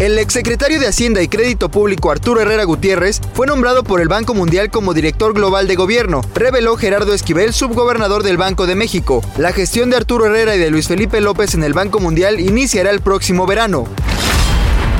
[0.00, 4.32] El exsecretario de Hacienda y Crédito Público Arturo Herrera Gutiérrez fue nombrado por el Banco
[4.32, 9.24] Mundial como director global de gobierno, reveló Gerardo Esquivel, subgobernador del Banco de México.
[9.38, 12.90] La gestión de Arturo Herrera y de Luis Felipe López en el Banco Mundial iniciará
[12.90, 13.88] el próximo verano.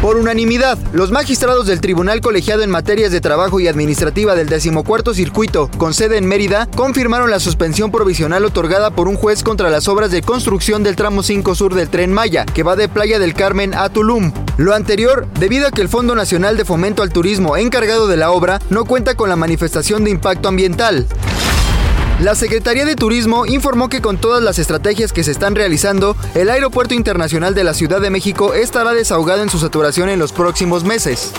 [0.01, 5.13] Por unanimidad, los magistrados del Tribunal Colegiado en Materias de Trabajo y Administrativa del decimocuarto
[5.13, 9.89] Circuito, con sede en Mérida, confirmaron la suspensión provisional otorgada por un juez contra las
[9.89, 13.35] obras de construcción del tramo 5 sur del Tren Maya, que va de Playa del
[13.35, 14.33] Carmen a Tulum.
[14.57, 18.31] Lo anterior, debido a que el Fondo Nacional de Fomento al Turismo encargado de la
[18.31, 21.09] obra no cuenta con la manifestación de impacto ambiental.
[22.21, 26.51] La Secretaría de Turismo informó que con todas las estrategias que se están realizando, el
[26.51, 30.83] Aeropuerto Internacional de la Ciudad de México estará desahogado en su saturación en los próximos
[30.83, 31.31] meses.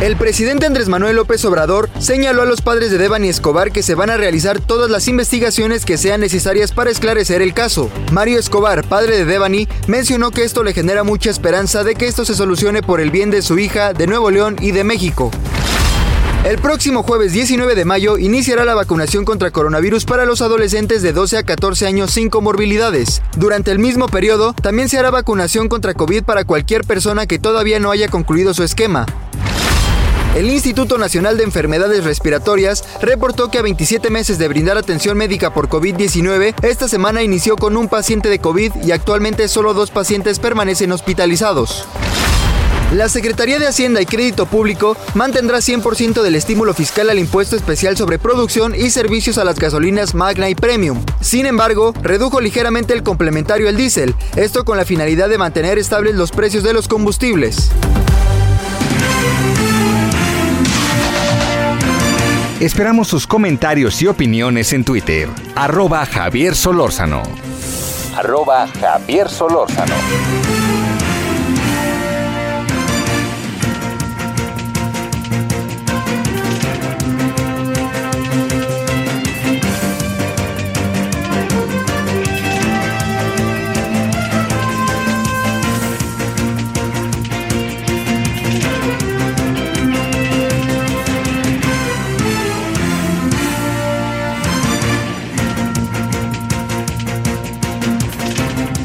[0.00, 3.94] El presidente Andrés Manuel López Obrador señaló a los padres de Devani Escobar que se
[3.94, 7.88] van a realizar todas las investigaciones que sean necesarias para esclarecer el caso.
[8.10, 12.24] Mario Escobar, padre de Devani, mencionó que esto le genera mucha esperanza de que esto
[12.24, 15.30] se solucione por el bien de su hija, de Nuevo León y de México.
[16.44, 21.12] El próximo jueves 19 de mayo iniciará la vacunación contra coronavirus para los adolescentes de
[21.12, 23.22] 12 a 14 años sin comorbilidades.
[23.36, 27.80] Durante el mismo periodo, también se hará vacunación contra COVID para cualquier persona que todavía
[27.80, 29.04] no haya concluido su esquema.
[30.36, 35.52] El Instituto Nacional de Enfermedades Respiratorias reportó que a 27 meses de brindar atención médica
[35.52, 40.38] por COVID-19, esta semana inició con un paciente de COVID y actualmente solo dos pacientes
[40.38, 41.88] permanecen hospitalizados.
[42.92, 47.98] La Secretaría de Hacienda y Crédito Público mantendrá 100% del estímulo fiscal al impuesto especial
[47.98, 51.04] sobre producción y servicios a las gasolinas Magna y Premium.
[51.20, 56.14] Sin embargo, redujo ligeramente el complementario al diésel, esto con la finalidad de mantener estables
[56.14, 57.70] los precios de los combustibles.
[62.58, 65.28] Esperamos sus comentarios y opiniones en Twitter.
[65.54, 67.22] Arroba Javier Solórzano.
[68.16, 69.94] Arroba Javier Solórzano.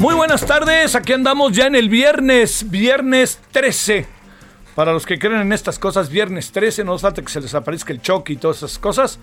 [0.04, 4.06] Muy buenas tardes, aquí andamos ya en el viernes, viernes 13.
[4.74, 7.90] Para los que creen en estas cosas, viernes 13, no falta que se les aparezca
[7.90, 9.18] el choque y todas esas cosas.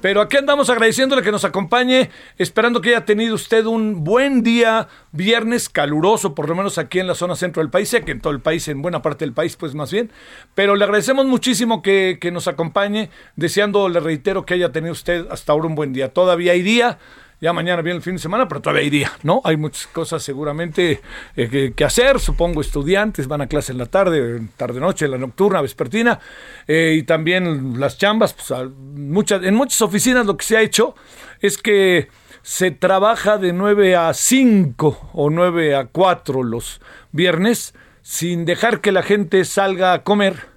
[0.00, 4.86] Pero aquí andamos agradeciéndole que nos acompañe, esperando que haya tenido usted un buen día,
[5.10, 8.20] viernes caluroso, por lo menos aquí en la zona centro del país, sé que en
[8.20, 10.12] todo el país, en buena parte del país, pues más bien.
[10.54, 15.50] Pero le agradecemos muchísimo que nos acompañe, deseando, le reitero, que haya tenido usted hasta
[15.50, 16.14] ahora un buen día.
[16.14, 17.00] Todavía hay día.
[17.40, 19.40] Ya mañana viene el fin de semana, pero todavía hay día, ¿no?
[19.44, 21.00] Hay muchas cosas seguramente
[21.36, 22.20] eh, que, hacer.
[22.20, 26.20] Supongo estudiantes van a clase en la tarde, tarde-noche, la nocturna, vespertina.
[26.66, 28.34] eh, y también las chambas.
[28.34, 28.52] Pues,
[28.94, 30.94] muchas, en muchas oficinas lo que se ha hecho
[31.40, 32.08] es que
[32.42, 36.80] se trabaja de 9 a 5 o 9 a 4 los
[37.12, 40.48] viernes sin dejar que la gente salga a comer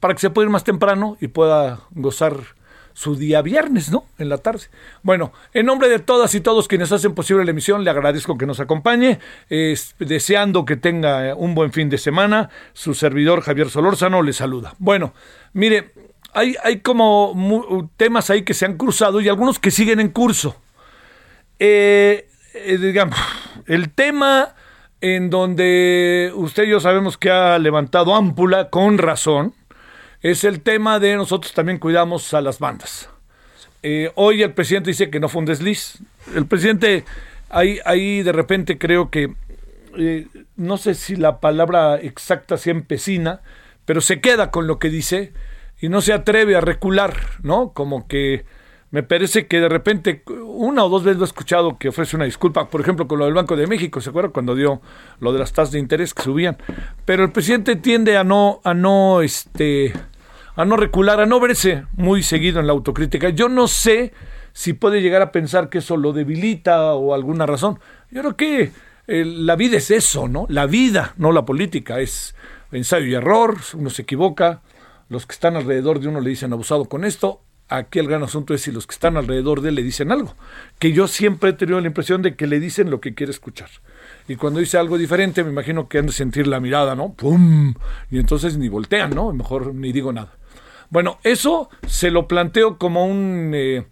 [0.00, 2.34] para que se pueda ir más temprano y pueda gozar
[2.94, 4.04] su día viernes, ¿no?
[4.18, 4.64] En la tarde.
[5.02, 8.46] Bueno, en nombre de todas y todos quienes hacen posible la emisión, le agradezco que
[8.46, 9.18] nos acompañe,
[9.48, 12.50] es- deseando que tenga un buen fin de semana.
[12.72, 14.74] Su servidor Javier Solórzano le saluda.
[14.78, 15.14] Bueno,
[15.52, 15.92] mire,
[16.34, 20.56] hay, hay como temas ahí que se han cruzado y algunos que siguen en curso.
[21.58, 23.16] Eh, eh, digamos,
[23.66, 24.54] el tema
[25.00, 29.54] en donde usted y yo sabemos que ha levantado ámpula con razón
[30.22, 33.08] es el tema de nosotros también cuidamos a las bandas.
[33.82, 35.98] Eh, hoy el presidente dice que no fue un desliz.
[36.34, 37.04] El presidente,
[37.50, 39.34] ahí, ahí de repente creo que,
[39.98, 43.40] eh, no sé si la palabra exacta sea empecina,
[43.84, 45.32] pero se queda con lo que dice
[45.80, 47.72] y no se atreve a recular, ¿no?
[47.72, 48.44] Como que
[48.92, 52.26] Me parece que de repente, una o dos veces lo he escuchado que ofrece una
[52.26, 54.82] disculpa, por ejemplo, con lo del Banco de México, ¿se acuerdan cuando dio
[55.18, 56.58] lo de las tasas de interés que subían?
[57.06, 59.94] Pero el presidente tiende a no, a no, este,
[60.56, 63.30] a no recular, a no verse muy seguido en la autocrítica.
[63.30, 64.12] Yo no sé
[64.52, 67.78] si puede llegar a pensar que eso lo debilita o alguna razón.
[68.10, 68.72] Yo creo que
[69.06, 70.46] eh, la vida es eso, ¿no?
[70.48, 72.34] La vida, no la política, es
[72.70, 74.62] ensayo y error, uno se equivoca,
[75.08, 78.54] los que están alrededor de uno le dicen abusado con esto, aquí el gran asunto
[78.54, 80.34] es si los que están alrededor de él le dicen algo,
[80.78, 83.68] que yo siempre he tenido la impresión de que le dicen lo que quiere escuchar.
[84.28, 87.12] Y cuando dice algo diferente, me imagino que han de sentir la mirada, ¿no?
[87.14, 87.74] ¡Pum!
[88.10, 89.32] Y entonces ni voltean, ¿no?
[89.32, 90.32] Mejor ni digo nada.
[90.92, 93.86] Bueno, eso se lo planteo como un, eh,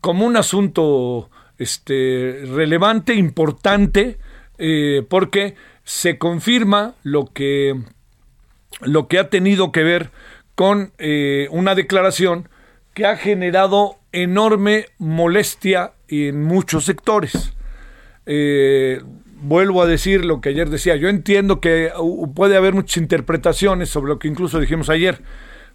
[0.00, 4.18] como un asunto este, relevante, importante,
[4.58, 5.54] eh, porque
[5.84, 7.80] se confirma lo que,
[8.80, 10.10] lo que ha tenido que ver
[10.56, 12.48] con eh, una declaración
[12.94, 17.54] que ha generado enorme molestia en muchos sectores.
[18.26, 19.00] Eh,
[19.40, 21.92] vuelvo a decir lo que ayer decía, yo entiendo que
[22.34, 25.22] puede haber muchas interpretaciones sobre lo que incluso dijimos ayer,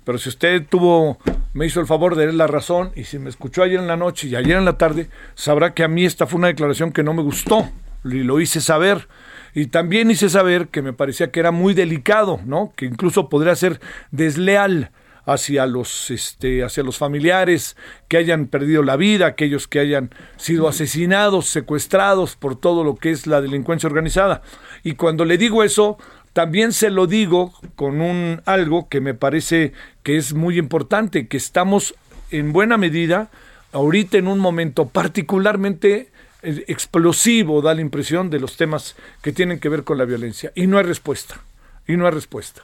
[0.06, 1.18] pero si usted tuvo,
[1.54, 3.98] me hizo el favor de dar la razón y si me escuchó ayer en la
[3.98, 7.04] noche y ayer en la tarde, sabrá que a mí esta fue una declaración que
[7.04, 7.69] no me gustó
[8.06, 9.07] y lo hice saber.
[9.54, 12.72] Y también hice saber que me parecía que era muy delicado, ¿no?
[12.75, 13.80] Que incluso podría ser
[14.12, 14.92] desleal
[15.25, 17.75] hacia los, este, hacia los familiares
[18.07, 23.12] que hayan perdido la vida, aquellos que hayan sido asesinados, secuestrados por todo lo que
[23.12, 24.42] es la delincuencia organizada.
[24.84, 25.98] Y cuando le digo eso,
[26.35, 29.71] también se lo digo con un algo que me parece
[30.03, 31.95] que es muy importante, que estamos
[32.29, 33.29] en buena medida
[33.71, 36.09] ahorita en un momento particularmente
[36.43, 40.51] eh, explosivo, da la impresión, de los temas que tienen que ver con la violencia.
[40.55, 41.39] Y no hay respuesta.
[41.87, 42.63] Y no hay respuesta.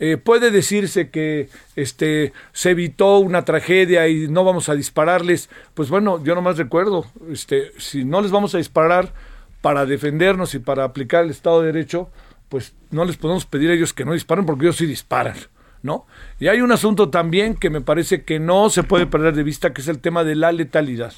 [0.00, 5.50] Eh, puede decirse que este, se evitó una tragedia y no vamos a dispararles.
[5.74, 9.12] Pues bueno, yo nomás recuerdo, este, si no les vamos a disparar
[9.60, 12.10] para defendernos y para aplicar el Estado de Derecho,
[12.48, 15.36] pues no les podemos pedir a ellos que no disparen porque ellos sí disparan.
[15.82, 16.06] ¿No?
[16.40, 19.74] Y hay un asunto también que me parece que no se puede perder de vista,
[19.74, 21.12] que es el tema de la letalidad.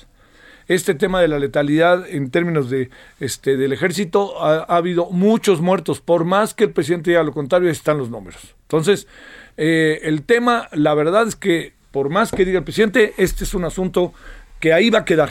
[0.67, 2.91] Este tema de la letalidad en términos de
[3.21, 6.01] este del ejército ha, habido muchos muertos.
[6.01, 8.57] Por más que el presidente diga lo contrario están los números.
[8.63, 9.07] Entonces
[9.57, 13.55] eh, el tema la verdad es que por más que diga el presidente este es
[13.55, 14.13] un asunto
[14.59, 15.31] que ahí va a quedar.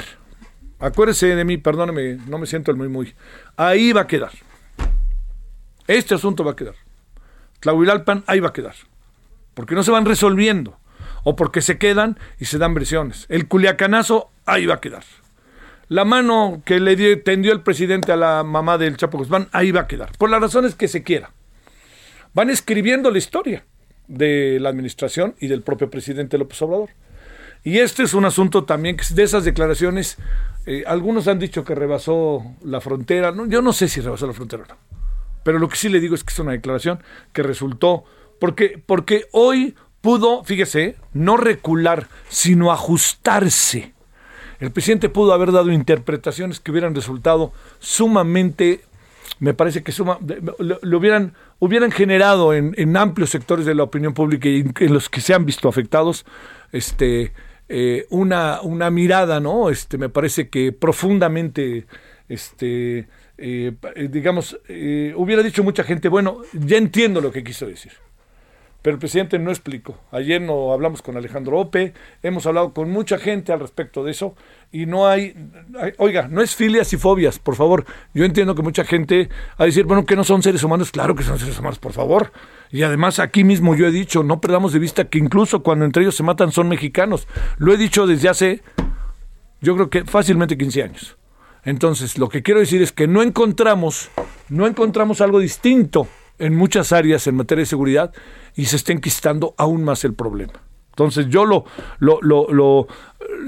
[0.79, 3.13] Acuérdese de mí perdóneme no me siento el muy muy.
[3.57, 4.31] Ahí va a quedar
[5.87, 6.75] este asunto va a quedar.
[7.59, 8.75] Tlahuilalpan ahí va a quedar.
[9.53, 10.77] Porque no se van resolviendo.
[11.23, 13.25] O porque se quedan y se dan versiones.
[13.29, 15.03] El culiacanazo ahí va a quedar.
[15.87, 19.81] La mano que le tendió el presidente a la mamá del Chapo Guzmán, ahí va
[19.81, 21.31] a quedar, por las razones que se quiera.
[22.33, 23.65] Van escribiendo la historia
[24.07, 26.89] de la administración y del propio presidente López Obrador.
[27.63, 30.17] Y este es un asunto también que de esas declaraciones,
[30.65, 34.63] eh, algunos han dicho que rebasó la frontera, yo no sé si rebasó la frontera
[34.63, 34.77] o no,
[35.45, 37.01] pero lo que sí le digo es que es una declaración
[37.31, 38.03] que resultó,
[38.37, 43.95] porque, porque hoy pudo, fíjese, no recular, sino ajustarse
[44.59, 48.81] el presidente pudo haber dado interpretaciones que hubieran resultado sumamente,
[49.39, 50.17] me parece que suma,
[50.59, 55.21] lo, hubieran, hubieran generado en, amplios sectores de la opinión pública y en, los que
[55.21, 56.25] se han visto afectados,
[56.71, 57.33] este,
[57.67, 59.69] eh, una, una mirada, ¿no?
[59.69, 61.85] Este, me parece que profundamente,
[62.29, 63.07] este,
[63.37, 63.73] eh,
[64.09, 67.91] digamos, eh, hubiera dicho mucha gente, bueno, ya entiendo lo que quiso decir
[68.85, 69.97] pero el presidente no explicó.
[70.11, 74.35] Ayer no hablamos con Alejandro Ope, hemos hablado con mucha gente al respecto de eso
[74.71, 75.33] y no hay,
[75.97, 77.83] oiga, no es filias y fobias, por favor.
[78.13, 79.27] Yo entiendo que mucha gente
[79.57, 82.31] a decir, bueno, que no son seres humanos, claro que son seres humanos, por favor.
[82.69, 86.03] Y además aquí mismo yo he dicho, no perdamos de vista que incluso cuando entre
[86.03, 87.27] ellos se matan son mexicanos.
[87.57, 88.61] Lo he dicho desde hace,
[89.61, 91.17] yo creo que fácilmente 15 años.
[91.65, 94.09] Entonces, lo que quiero decir es que no encontramos,
[94.49, 96.07] no encontramos algo distinto
[96.37, 98.13] en muchas áreas en materia de seguridad
[98.55, 100.53] y se está enquistando aún más el problema.
[100.89, 101.65] Entonces yo lo,
[101.99, 102.87] lo, lo,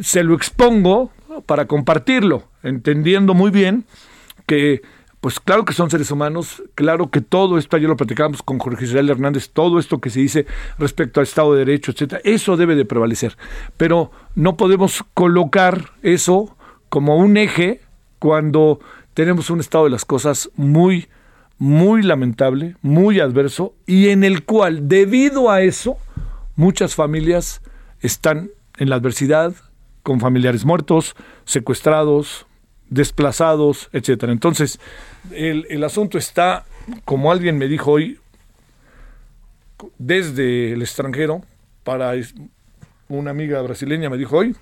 [0.02, 1.12] se lo expongo
[1.46, 3.86] para compartirlo, entendiendo muy bien
[4.46, 4.82] que,
[5.22, 8.86] pues claro que son seres humanos, claro que todo esto, ayer lo platicábamos con Jorge
[8.86, 10.46] Israel Hernández, todo esto que se dice
[10.78, 13.38] respecto al Estado de Derecho, etcétera, eso debe de prevalecer.
[13.78, 16.58] Pero no podemos colocar eso
[16.90, 17.82] como un eje
[18.20, 18.80] cuando
[19.14, 21.08] tenemos un estado de las cosas muy
[21.58, 25.98] muy lamentable, muy adverso y en el cual, debido a eso,
[26.56, 27.62] muchas familias
[28.02, 29.54] están en la adversidad,
[30.04, 32.46] con familiares muertos, secuestrados,
[32.90, 34.32] desplazados, etcétera.
[34.32, 34.80] Entonces,
[35.32, 36.66] el, el asunto está,
[37.06, 38.20] como alguien me dijo hoy,
[39.98, 41.42] desde el extranjero,
[41.84, 42.14] para
[43.10, 44.56] una amiga brasileña me dijo hoy,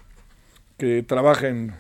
[0.78, 1.74] que trabaja en,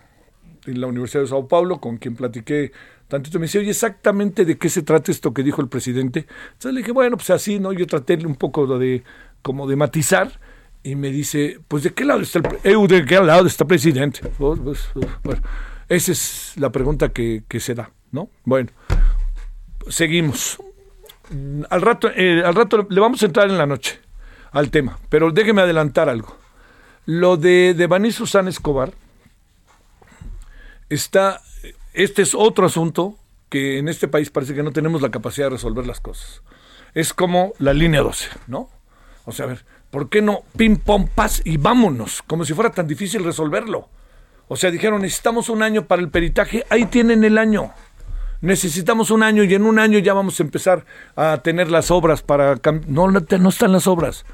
[0.66, 2.72] en la Universidad de Sao Paulo, con quien platiqué
[3.08, 6.26] tantito, me dice, oye, exactamente de qué se trata esto que dijo el presidente.
[6.54, 7.72] Entonces le dije, bueno, pues así, ¿no?
[7.74, 9.04] Yo traté un poco de,
[9.42, 10.40] como de matizar,
[10.86, 14.22] y me dice, pues ¿de qué lado está el, ¿de qué lado está el presidente?
[14.38, 14.90] Pues, pues,
[15.24, 15.42] bueno,
[15.90, 18.30] esa es la pregunta que, que se da, ¿no?
[18.44, 18.70] Bueno,
[19.88, 20.60] seguimos.
[21.72, 24.00] Al rato, eh, al rato le vamos a entrar en la noche
[24.52, 26.38] al tema, pero déjeme adelantar algo.
[27.08, 28.94] Lo de Devani Susana Escobar
[30.90, 31.42] está,
[31.94, 33.18] este es otro asunto
[33.50, 36.42] que en este país parece que no tenemos la capacidad de resolver las cosas.
[36.94, 38.70] Es como la línea 12, ¿no?
[39.26, 42.22] O sea, a ver, ¿por qué no pim, pom, paz y vámonos?
[42.22, 43.90] Como si fuera tan difícil resolverlo.
[44.48, 47.74] O sea, dijeron, necesitamos un año para el peritaje, ahí tienen el año.
[48.42, 52.22] Necesitamos un año y en un año ya vamos a empezar a tener las obras
[52.22, 52.60] para...
[52.88, 54.26] No, no están las obras.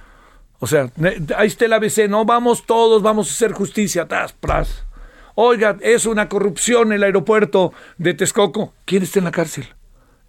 [0.60, 0.92] O sea,
[1.38, 4.08] ahí está el ABC, no vamos todos, vamos a hacer justicia.
[4.08, 4.86] Tas, pras.
[5.36, 8.74] Oiga, es una corrupción el aeropuerto de Texcoco.
[8.86, 9.68] ¿Quién está en la cárcel?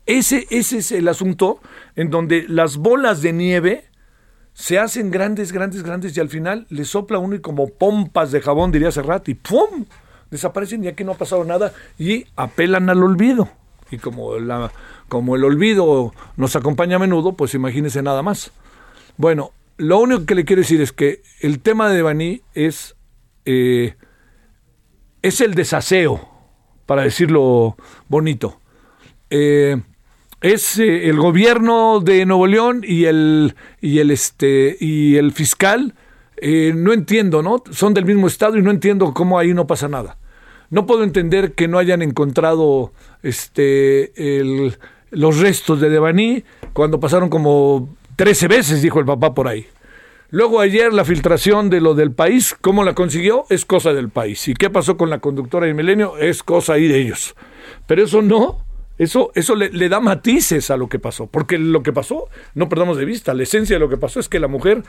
[0.06, 1.61] Ese, ese es el asunto
[1.97, 3.85] en donde las bolas de nieve
[4.52, 8.40] se hacen grandes, grandes, grandes y al final le sopla uno y como pompas de
[8.40, 9.87] jabón, diría Serrat, y ¡pum!
[10.30, 13.49] Desaparecen y aquí no ha pasado nada y apelan al olvido.
[13.90, 14.73] Y como, la,
[15.09, 18.50] como el olvido nos acompaña a menudo, pues imagínese nada más.
[19.18, 22.97] Bueno, lo único que le quiero decir es que el tema de Baní es,
[23.44, 23.94] eh,
[25.23, 26.29] es el desaseo,
[26.87, 27.76] para decirlo
[28.09, 28.61] bonito.
[29.31, 29.81] Eh,
[30.41, 35.95] es eh, el gobierno de Nuevo León y el, y el, este, y el fiscal.
[36.43, 37.62] no entiendo, ¿no?
[37.71, 40.19] Son del mismo estado y no entiendo cómo ahí no pasa nada.
[40.71, 44.12] No puedo entender que no hayan encontrado este,
[45.11, 49.67] los restos de Devaní cuando pasaron como 13 veces, dijo el papá por ahí.
[50.33, 53.45] Luego ayer la filtración de lo del país, ¿cómo la consiguió?
[53.51, 54.49] Es cosa del país.
[54.49, 56.17] ¿Y qué pasó con la conductora de Milenio?
[56.17, 57.35] Es cosa ahí de ellos.
[57.87, 58.65] Pero eso no,
[58.97, 61.27] eso, eso le, le, da matices a lo que pasó.
[61.27, 64.31] Porque lo que pasó, no perdamos de vista, la esencia de lo que pasó es
[64.31, 64.85] que la mujer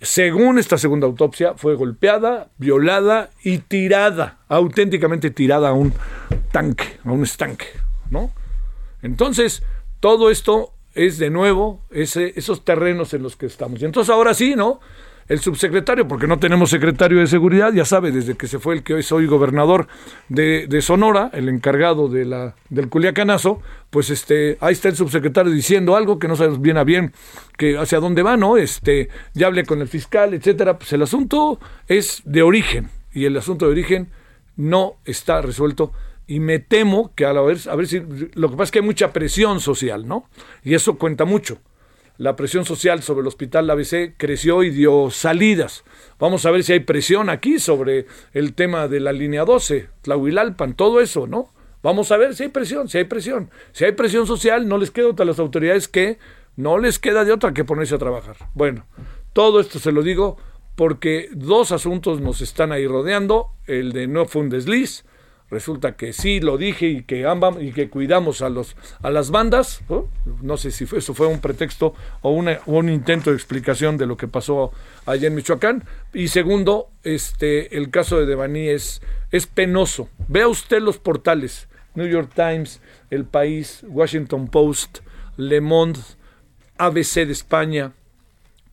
[0.00, 5.92] según esta segunda autopsia, fue golpeada, violada y tirada, auténticamente tirada a un
[6.52, 7.66] tanque, a un estanque,
[8.10, 8.30] ¿no?
[9.02, 9.62] Entonces,
[10.00, 13.80] todo esto es de nuevo ese, esos terrenos en los que estamos.
[13.80, 14.80] Y entonces ahora sí, ¿no?
[15.28, 18.82] el subsecretario, porque no tenemos secretario de seguridad, ya sabe, desde que se fue el
[18.82, 19.86] que hoy soy gobernador
[20.28, 25.52] de, de Sonora, el encargado de la, del Culiacanazo, pues este, ahí está el subsecretario
[25.52, 27.12] diciendo algo que no sabemos bien a bien
[27.58, 28.56] que hacia dónde va, ¿no?
[28.56, 30.78] Este, ya hablé con el fiscal, etcétera.
[30.78, 34.08] Pues el asunto es de origen, y el asunto de origen
[34.56, 35.92] no está resuelto
[36.28, 38.00] y me temo que a la vez, a ver si
[38.34, 40.28] lo que pasa es que hay mucha presión social, ¿no?
[40.62, 41.58] Y eso cuenta mucho
[42.18, 45.84] la presión social sobre el hospital ABC creció y dio salidas.
[46.18, 50.74] Vamos a ver si hay presión aquí sobre el tema de la línea 12, Tlahuilalpan,
[50.74, 51.54] todo eso, ¿no?
[51.80, 53.50] Vamos a ver si hay presión, si hay presión.
[53.70, 56.18] Si hay presión social, no les queda otra a las autoridades que
[56.56, 58.36] no les queda de otra que ponerse a trabajar.
[58.52, 58.84] Bueno,
[59.32, 60.38] todo esto se lo digo
[60.74, 65.04] porque dos asuntos nos están ahí rodeando, el de no fue un desliz,
[65.50, 69.30] resulta que sí lo dije y que ambas y que cuidamos a los a las
[69.30, 69.80] bandas
[70.42, 74.16] no, sé si fue, eso fue un pretexto o un intento de explicación de lo
[74.16, 74.72] que pasó
[75.06, 75.84] allá en Michoacán.
[76.12, 79.00] Y segundo este el caso de Devani es
[79.30, 80.08] es penoso.
[80.28, 85.00] Vea usted los portales New York Times El País Washington Post
[85.36, 86.00] Le Monde
[86.76, 87.92] ABC de España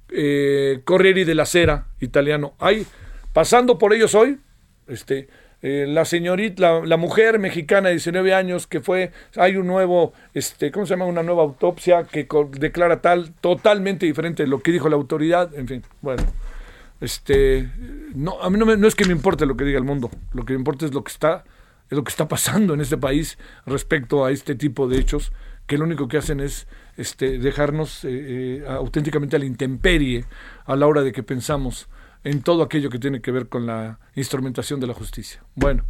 [0.10, 2.54] eh, Corriere de la Sera italiano.
[2.60, 2.86] Hay
[3.34, 4.40] pasando por ellos hoy
[4.88, 5.28] este
[5.62, 10.72] eh, la señorita, la, mujer mexicana de 19 años que fue, hay un nuevo, este,
[10.72, 11.06] ¿cómo se llama?
[11.06, 15.68] Una nueva autopsia que declara tal, totalmente diferente de lo que dijo la autoridad, en
[15.68, 16.24] fin, bueno.
[17.02, 17.70] Este,
[18.16, 20.46] no, a mí no, no es que me importe lo que diga el mundo, lo
[20.46, 21.44] que me importa es lo que está,
[21.90, 25.32] es lo que está pasando en este país respecto a este tipo de hechos
[25.68, 30.26] que lo único que hacen es este, dejarnos eh, eh, auténticamente a la intemperie
[30.66, 31.88] a la hora de que pensamos
[32.26, 35.42] en todo aquello que tiene que ver con la instrumentación de la justicia.
[35.54, 35.86] Bueno,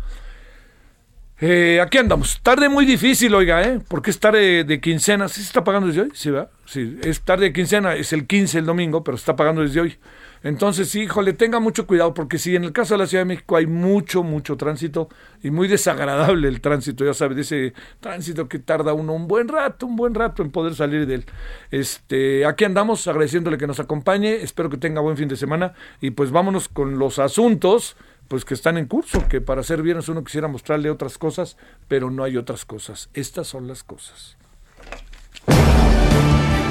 [1.40, 2.40] eh, aquí andamos.
[2.44, 3.80] Tarde muy difícil, oiga, ¿eh?
[3.88, 5.28] Porque es tarde de quincena.
[5.30, 6.12] ¿Sí se está pagando desde hoy?
[6.14, 6.52] Sí, ¿verdad?
[6.66, 9.80] Sí, es tarde de quincena, es el 15 el domingo, pero se está pagando desde
[9.80, 9.98] hoy.
[10.46, 13.56] Entonces, híjole, tenga mucho cuidado, porque si en el caso de la Ciudad de México
[13.56, 15.10] hay mucho, mucho tránsito
[15.42, 19.48] y muy desagradable el tránsito, ya sabe, de ese tránsito que tarda uno un buen
[19.48, 21.26] rato, un buen rato en poder salir de él.
[21.72, 26.12] Este, aquí andamos agradeciéndole que nos acompañe, espero que tenga buen fin de semana y
[26.12, 27.98] pues vámonos con los asuntos
[28.28, 32.12] pues que están en curso, que para ser viernes uno quisiera mostrarle otras cosas, pero
[32.12, 33.10] no hay otras cosas.
[33.16, 34.38] Estas son las cosas.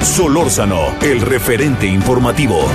[0.01, 2.69] Solórzano, el referente informativo.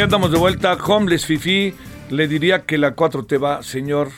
[0.00, 0.72] Aquí andamos de vuelta.
[0.72, 1.74] Homeless Fifi
[2.08, 4.08] le diría que la 4 te va, señor.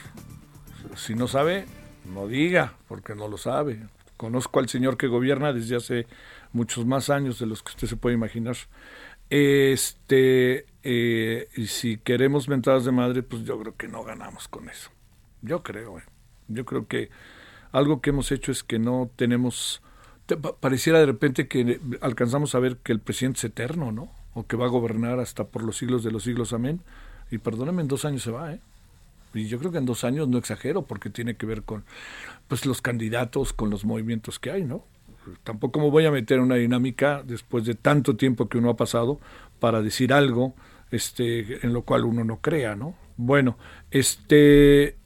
[0.94, 1.66] Si no sabe,
[2.04, 3.88] no diga, porque no lo sabe.
[4.16, 6.06] Conozco al señor que gobierna desde hace
[6.52, 8.56] muchos más años de los que usted se puede imaginar.
[9.28, 14.68] Este, eh, y si queremos mentadas de madre, pues yo creo que no ganamos con
[14.68, 14.88] eso.
[15.40, 16.04] Yo creo, eh.
[16.46, 17.10] yo creo que
[17.72, 19.82] algo que hemos hecho es que no tenemos,
[20.60, 24.21] pareciera de repente que alcanzamos a ver que el presidente es eterno, ¿no?
[24.34, 26.80] O que va a gobernar hasta por los siglos de los siglos, amén.
[27.30, 28.60] Y perdóneme, en dos años se va, ¿eh?
[29.34, 31.84] Y yo creo que en dos años no exagero, porque tiene que ver con
[32.48, 34.84] pues los candidatos, con los movimientos que hay, ¿no?
[35.44, 38.76] Tampoco me voy a meter en una dinámica después de tanto tiempo que uno ha
[38.76, 39.20] pasado
[39.60, 40.54] para decir algo
[40.90, 42.94] este, en lo cual uno no crea, ¿no?
[43.16, 43.56] Bueno,
[43.90, 44.96] este,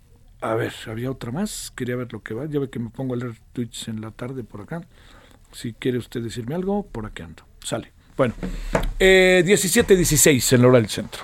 [0.40, 3.14] a ver, había otra más, quería ver lo que va, ya ve que me pongo
[3.14, 4.83] a leer tweets en la tarde por acá.
[5.52, 7.45] Si quiere usted decirme algo, por aquí ando.
[7.62, 7.95] Sale.
[8.16, 8.35] Bueno,
[8.99, 11.23] eh, 17-16 en la hora del centro.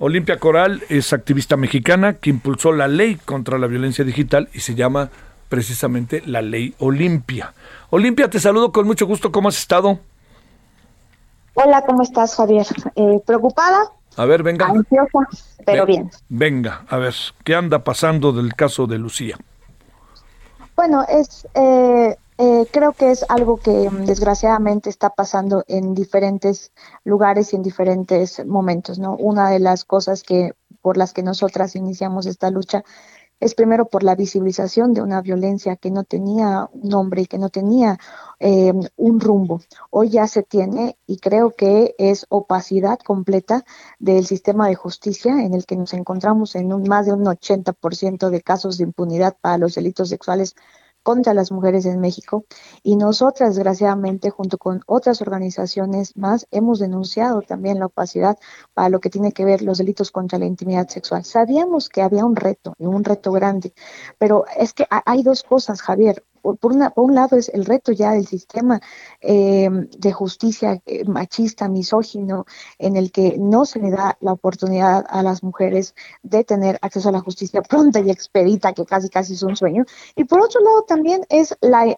[0.00, 4.74] Olimpia Coral es activista mexicana que impulsó la ley contra la violencia digital y se
[4.74, 5.10] llama
[5.48, 7.54] precisamente la ley Olimpia.
[7.90, 9.32] Olimpia, te saludo con mucho gusto.
[9.32, 9.98] ¿Cómo has estado?
[11.54, 12.66] Hola, ¿cómo estás, Javier?
[12.94, 13.90] Eh, ¿Preocupada?
[14.16, 14.66] A ver, venga.
[14.66, 15.26] Ansiosa,
[15.64, 16.10] pero bien.
[16.28, 19.36] Venga, a ver, ¿qué anda pasando del caso de Lucía?
[20.76, 26.72] Bueno, es eh, eh, creo que es algo que mm, desgraciadamente está pasando en diferentes
[27.04, 29.16] lugares y en diferentes momentos, ¿no?
[29.16, 32.84] Una de las cosas que por las que nosotras iniciamos esta lucha
[33.40, 37.50] es primero por la visibilización de una violencia que no tenía nombre y que no
[37.50, 37.98] tenía
[38.40, 39.60] eh, un rumbo.
[39.90, 43.64] Hoy ya se tiene y creo que es opacidad completa
[43.98, 48.30] del sistema de justicia en el que nos encontramos en un, más de un 80%
[48.30, 50.56] de casos de impunidad para los delitos sexuales
[51.08, 52.44] contra las mujeres en México.
[52.82, 58.36] Y nosotras, desgraciadamente, junto con otras organizaciones más, hemos denunciado también la opacidad
[58.74, 61.24] para lo que tiene que ver los delitos contra la intimidad sexual.
[61.24, 63.72] Sabíamos que había un reto, y un reto grande,
[64.18, 67.92] pero es que hay dos cosas, Javier por, una, por un lado es el reto
[67.92, 68.80] ya del sistema
[69.20, 72.46] eh, de justicia eh, machista, misógino,
[72.78, 77.08] en el que no se le da la oportunidad a las mujeres de tener acceso
[77.08, 79.84] a la justicia pronta y expedita, que casi casi es un sueño.
[80.16, 81.96] Y por otro lado también es la,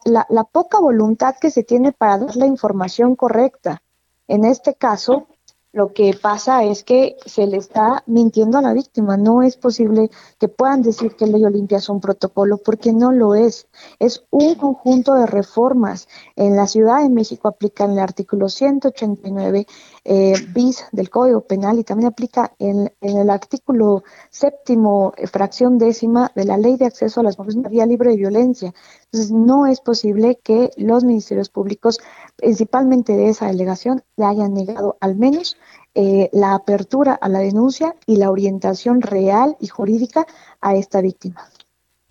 [0.53, 3.83] poca voluntad que se tiene para dar la información correcta.
[4.27, 5.27] En este caso,
[5.73, 9.17] lo que pasa es que se le está mintiendo a la víctima.
[9.17, 13.37] No es posible que puedan decir que Ley Olimpia es un protocolo porque no lo
[13.37, 13.69] es.
[14.01, 16.09] Es un conjunto de reformas.
[16.35, 19.67] En la Ciudad de México aplican el artículo 189
[20.05, 26.33] eh, bis del Código Penal y también aplica en, el artículo séptimo, eh, fracción décima
[26.35, 28.73] de la Ley de Acceso a las Mujeres Vía Libre de Violencia.
[29.05, 31.99] Entonces, no es posible que los ministerios públicos,
[32.37, 35.57] principalmente de esa delegación, le hayan negado al menos
[35.95, 40.25] eh, la apertura a la denuncia y la orientación real y jurídica
[40.61, 41.51] a esta víctima.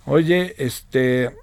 [0.05, 1.35] Oye, este,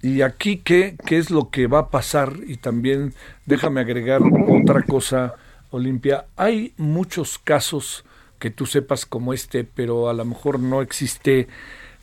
[0.00, 2.34] ¿y aquí qué, qué es lo que va a pasar?
[2.46, 3.12] Y también
[3.44, 5.34] déjame agregar otra cosa,
[5.70, 6.26] Olimpia.
[6.36, 8.04] Hay muchos casos
[8.38, 11.48] que tú sepas como este, pero a lo mejor no existe,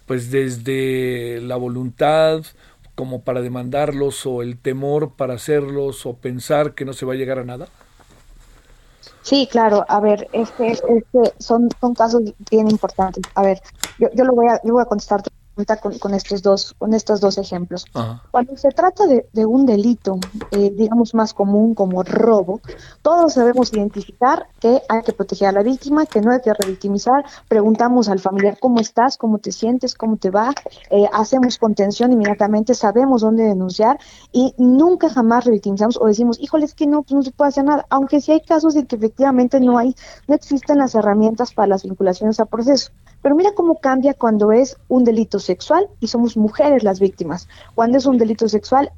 [0.05, 2.43] pues desde la voluntad
[2.95, 7.15] como para demandarlos o el temor para hacerlos o pensar que no se va a
[7.15, 7.67] llegar a nada?
[9.21, 9.85] Sí, claro.
[9.87, 13.23] A ver, este, este son, son casos bien importantes.
[13.35, 13.61] A ver,
[13.99, 15.21] yo, yo lo voy a, yo voy a contestar
[15.81, 17.85] con, con, estos dos con estos dos ejemplos.
[18.31, 20.19] Cuando se trata de, un delito,
[20.51, 22.61] eh, digamos más común como robo,
[23.01, 27.25] todos debemos identificar que hay que proteger a la víctima, que no hay que revictimizar.
[27.47, 30.53] Preguntamos al familiar cómo estás, cómo te sientes, cómo te va,
[30.89, 33.99] eh, hacemos contención inmediatamente, sabemos dónde denunciar
[34.31, 37.63] y nunca jamás revictimizamos o decimos, híjole, es que no, pues no se puede hacer
[37.63, 39.95] nada, aunque sí hay casos de que efectivamente no hay,
[40.27, 42.91] no existen las herramientas para las vinculaciones a proceso.
[43.27, 47.49] Pero mira cómo cambia cuando es un delito sexual y somos mujeres las víctimas.
[47.75, 48.89] Cuando es un delito sexual,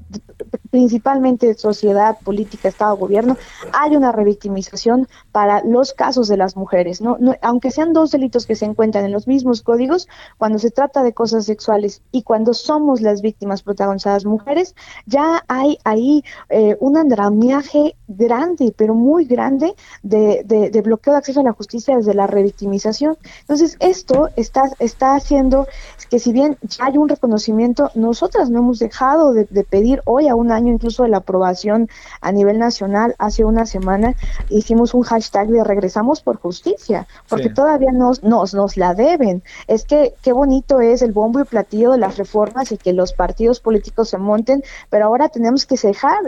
[0.69, 3.38] principalmente sociedad, política, Estado, gobierno,
[3.73, 7.01] hay una revictimización para los casos de las mujeres.
[7.01, 7.17] ¿no?
[7.41, 11.13] aunque sean dos delitos que se encuentran en los mismos códigos, cuando se trata de
[11.13, 17.95] cosas sexuales y cuando somos las víctimas protagonizadas mujeres, ya hay ahí eh, un andamiaje
[18.08, 23.17] grande, pero muy grande, de, de bloqueo de acceso a la justicia desde la revictimización.
[23.41, 25.67] Entonces, esto está, está haciendo
[26.10, 30.36] que si bien ya hay un reconocimiento, nosotras no hemos dejado de, pedir hoy a
[30.36, 31.89] una año incluso de la aprobación
[32.22, 34.15] a nivel nacional, hace una semana
[34.50, 39.43] hicimos un hashtag de regresamos por justicia, porque todavía nos, nos, nos la deben.
[39.67, 43.13] Es que qué bonito es el bombo y platillo de las reformas y que los
[43.13, 46.19] partidos políticos se monten, pero ahora tenemos que dejar,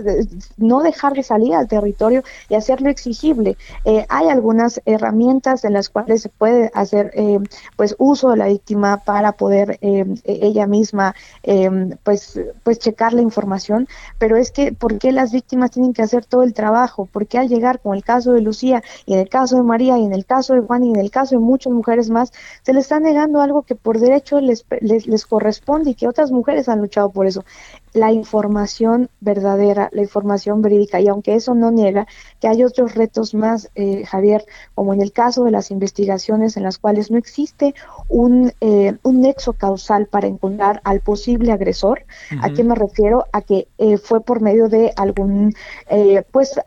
[0.58, 3.58] no dejar de salir al territorio y hacerlo exigible.
[3.86, 7.40] Eh, hay algunas herramientas en las cuales se puede hacer eh,
[7.76, 11.16] pues uso de la víctima para poder eh, ella misma
[12.04, 13.88] pues pues checar la información,
[14.22, 17.10] pero es que ¿por qué las víctimas tienen que hacer todo el trabajo?
[17.12, 20.06] Porque al llegar, con el caso de Lucía y en el caso de María y
[20.06, 22.32] en el caso de Juan y en el caso de muchas mujeres más,
[22.62, 26.30] se les está negando algo que por derecho les, les, les corresponde y que otras
[26.32, 27.44] mujeres han luchado por eso
[27.94, 31.00] la información verdadera, la información verídica.
[31.00, 32.08] Y aunque eso no niega
[32.40, 36.64] que hay otros retos más, eh, Javier, como en el caso de las investigaciones en
[36.64, 37.76] las cuales no existe
[38.08, 42.06] un, eh, un nexo causal para encontrar al posible agresor.
[42.42, 43.26] ¿A qué me refiero?
[43.34, 45.54] A que eh, fue por medio de algún,
[46.32, 46.60] pues,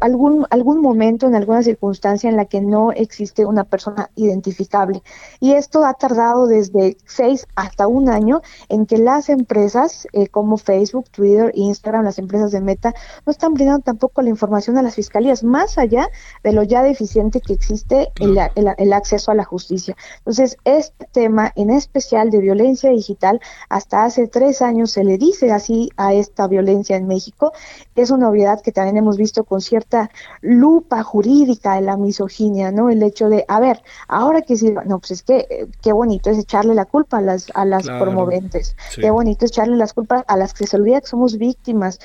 [0.00, 5.02] algún, algún momento, en alguna circunstancia en la que no existe una persona identificable.
[5.40, 11.10] Y esto ha tardado desde seis hasta un año en que las empresas, como Facebook,
[11.10, 12.94] Twitter, Instagram, las empresas de Meta,
[13.26, 16.08] no están brindando tampoco la información a las fiscalías, más allá
[16.42, 19.96] de lo ya deficiente que existe el, el, acceso a la justicia.
[20.18, 25.52] Entonces, este tema en especial de violencia digital, hasta hace tres años se le dice
[25.52, 27.52] así a esta violencia en México,
[27.94, 32.90] es una obviedad que también hemos visto con cierta lupa jurídica de la misoginia, ¿no?
[32.90, 36.30] El hecho de, a ver, ahora que sí, no, pues es que eh, qué bonito
[36.30, 40.24] es echarle la culpa a las, a las promoventes, qué bonito es echarle las culpas
[40.26, 42.00] a las que se olvida que somos víctimas.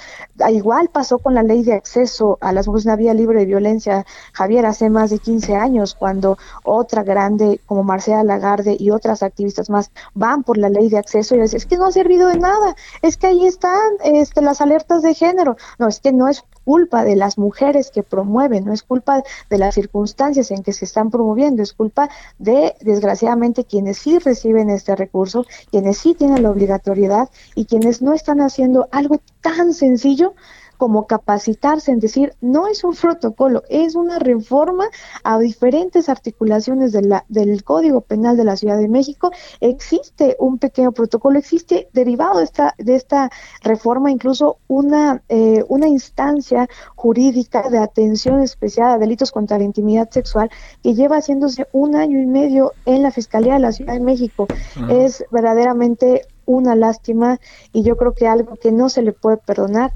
[0.49, 4.05] Igual pasó con la ley de acceso a las mujeres, una vía libre de violencia,
[4.33, 9.69] Javier, hace más de 15 años, cuando otra grande como Marcela Lagarde y otras activistas
[9.69, 12.39] más van por la ley de acceso y dicen, es que no ha servido de
[12.39, 15.57] nada, es que ahí están este, las alertas de género.
[15.77, 19.57] No, es que no es culpa de las mujeres que promueven, no es culpa de
[19.57, 24.95] las circunstancias en que se están promoviendo, es culpa de, desgraciadamente, quienes sí reciben este
[24.95, 30.35] recurso, quienes sí tienen la obligatoriedad y quienes no están haciendo algo tan sencillo
[30.79, 34.85] como capacitarse en decir, no es un protocolo, es una reforma
[35.25, 39.29] a diferentes articulaciones de la, del Código Penal de la Ciudad de México.
[39.59, 43.29] Existe un pequeño protocolo, existe derivado de esta, de esta
[43.61, 50.09] reforma incluso una, eh, una instancia jurídica de atención especial a delitos contra la intimidad
[50.09, 50.49] sexual
[50.81, 54.47] que lleva haciéndose un año y medio en la Fiscalía de la Ciudad de México.
[54.89, 57.39] Es verdaderamente una lástima
[57.71, 59.93] y yo creo que algo que no se le puede perdonar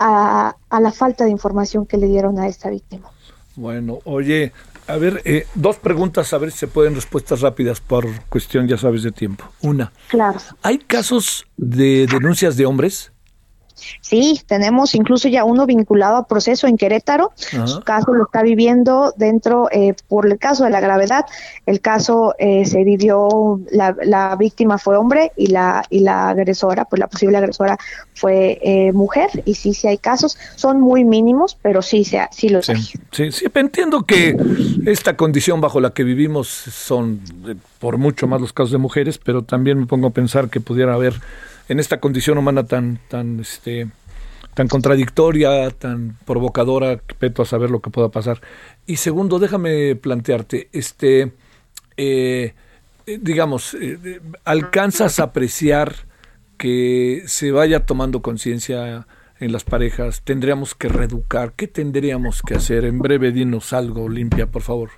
[0.00, 3.10] a, la falta de información que le dieron a esta víctima.
[3.54, 4.52] Bueno, oye,
[4.86, 8.78] a ver, eh, dos preguntas, a ver si se pueden respuestas rápidas por cuestión, ya
[8.78, 9.44] sabes, de tiempo.
[9.60, 9.92] Una.
[10.08, 10.40] Claro.
[10.62, 13.12] ¿Hay casos de denuncias de hombres?
[14.00, 17.32] Sí, tenemos incluso ya uno vinculado a proceso en Querétaro.
[17.36, 21.26] Su caso lo está viviendo dentro, eh, por el caso de la gravedad,
[21.66, 26.84] el caso eh, se vivió, la, la, víctima fue hombre y la, y la agresora,
[26.84, 27.78] pues la posible agresora
[28.14, 29.28] fue eh, mujer.
[29.44, 32.82] Y sí, sí hay casos, son muy mínimos, pero sí, sí, sí los hay.
[33.12, 34.36] Sí, sí, entiendo que
[34.86, 37.20] esta condición bajo la que vivimos son
[37.78, 40.94] por mucho más los casos de mujeres, pero también me pongo a pensar que pudiera
[40.94, 41.14] haber
[41.70, 43.88] en esta condición humana tan, tan, este,
[44.54, 48.40] tan contradictoria, tan provocadora, peto a saber lo que pueda pasar.
[48.86, 51.32] Y segundo, déjame plantearte, este,
[51.96, 52.54] eh,
[53.06, 55.94] digamos, eh, ¿alcanzas a apreciar
[56.58, 59.06] que se vaya tomando conciencia
[59.38, 60.22] en las parejas?
[60.22, 61.52] ¿Tendríamos que reeducar?
[61.52, 62.84] ¿Qué tendríamos que hacer?
[62.84, 64.90] En breve, dinos algo, limpia, por favor.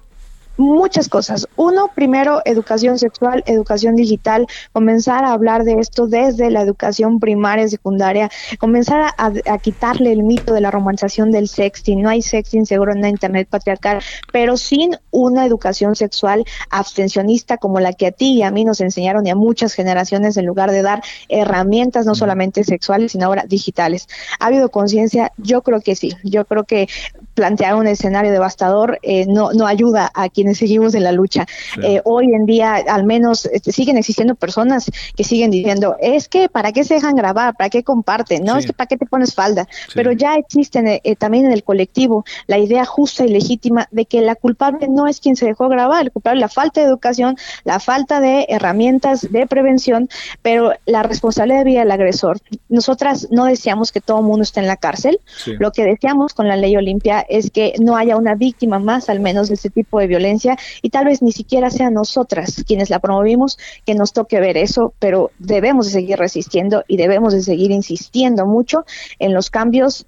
[0.59, 1.49] Muchas cosas.
[1.57, 7.67] Uno, primero, educación sexual, educación digital, comenzar a hablar de esto desde la educación primaria,
[7.69, 12.03] secundaria, comenzar a, quitarle el mito de la romantización del sexting.
[12.03, 17.81] No hay sexting seguro en la internet patriarcal, pero sin una educación sexual abstencionista como
[17.81, 20.71] la que a ti y a mí nos enseñaron y a muchas generaciones en lugar
[20.71, 24.07] de dar herramientas no solamente sexuales, sino ahora digitales.
[24.39, 25.33] ¿Ha habido conciencia?
[25.39, 26.13] Yo creo que sí.
[26.23, 26.89] Yo creo que
[27.35, 31.47] plantear un escenario devastador eh, no, no ayuda a quien quienes seguimos en la lucha.
[31.85, 36.49] Eh, hoy en día, al menos, este, siguen existiendo personas que siguen diciendo, es que
[36.49, 37.55] ¿para qué se dejan grabar?
[37.55, 38.43] ¿Para qué comparten?
[38.43, 39.69] No, es que ¿para qué te pones falda?
[39.95, 44.05] Pero ya existen eh, eh, también en el colectivo la idea justa y legítima de
[44.05, 46.89] que la culpable no es quien se dejó grabar, el culpable es la falta de
[46.89, 50.09] educación, la falta de herramientas de prevención,
[50.43, 52.41] pero la responsabilidad debía el agresor.
[52.69, 55.21] Nosotras no deseamos que todo el mundo esté en la cárcel.
[55.47, 59.21] Lo que deseamos con la ley Olimpia es que no haya una víctima más, al
[59.21, 62.99] menos de este tipo de violencia, y tal vez ni siquiera sean nosotras quienes la
[62.99, 67.71] promovimos, que nos toque ver eso, pero debemos de seguir resistiendo y debemos de seguir
[67.71, 68.85] insistiendo mucho
[69.19, 70.07] en los cambios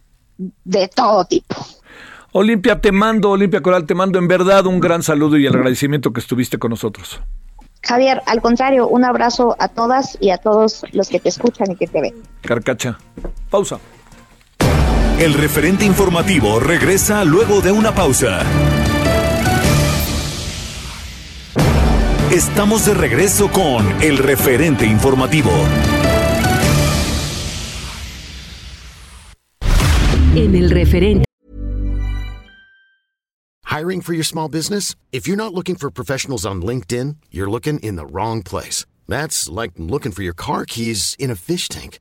[0.64, 1.56] de todo tipo.
[2.32, 6.12] Olimpia, te mando, Olimpia Coral, te mando en verdad un gran saludo y el agradecimiento
[6.12, 7.20] que estuviste con nosotros.
[7.84, 11.76] Javier, al contrario, un abrazo a todas y a todos los que te escuchan y
[11.76, 12.14] que te ven.
[12.40, 12.98] Carcacha.
[13.50, 13.78] Pausa.
[15.18, 18.42] El referente informativo regresa luego de una pausa.
[22.32, 25.52] Estamos de regreso con el referente informativo.
[30.34, 31.24] En el referente.
[33.66, 34.96] Hiring for your small business?
[35.12, 38.84] If you're not looking for professionals on LinkedIn, you're looking in the wrong place.
[39.06, 42.00] That's like looking for your car keys in a fish tank.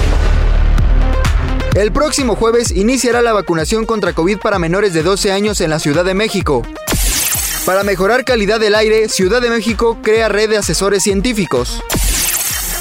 [1.73, 5.79] El próximo jueves iniciará la vacunación contra COVID para menores de 12 años en la
[5.79, 6.63] Ciudad de México.
[7.65, 11.81] Para mejorar calidad del aire, Ciudad de México crea red de asesores científicos.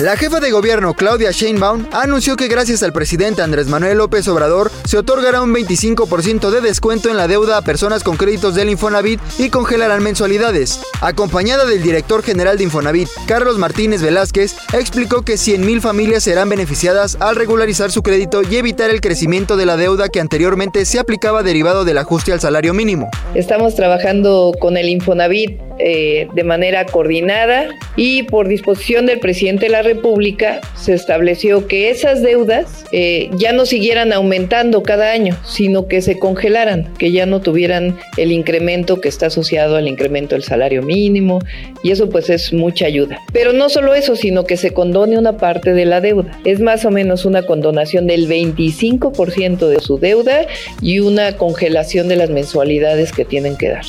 [0.00, 4.70] La jefa de gobierno, Claudia Sheinbaum, anunció que gracias al presidente Andrés Manuel López Obrador
[4.86, 9.20] se otorgará un 25% de descuento en la deuda a personas con créditos del Infonavit
[9.38, 10.80] y congelarán mensualidades.
[11.02, 17.18] Acompañada del director general de Infonavit, Carlos Martínez Velázquez, explicó que 100.000 familias serán beneficiadas
[17.20, 21.42] al regularizar su crédito y evitar el crecimiento de la deuda que anteriormente se aplicaba
[21.42, 23.10] derivado del ajuste al salario mínimo.
[23.34, 29.72] Estamos trabajando con el Infonavit eh, de manera coordinada y por disposición del presidente de
[29.72, 35.88] la República se estableció que esas deudas eh, ya no siguieran aumentando cada año, sino
[35.88, 40.44] que se congelaran, que ya no tuvieran el incremento que está asociado al incremento del
[40.44, 41.40] salario mínimo
[41.82, 43.18] y eso pues es mucha ayuda.
[43.32, 46.38] Pero no solo eso, sino que se condone una parte de la deuda.
[46.44, 50.46] Es más o menos una condonación del 25% de su deuda
[50.80, 53.84] y una congelación de las mensualidades que tienen que dar.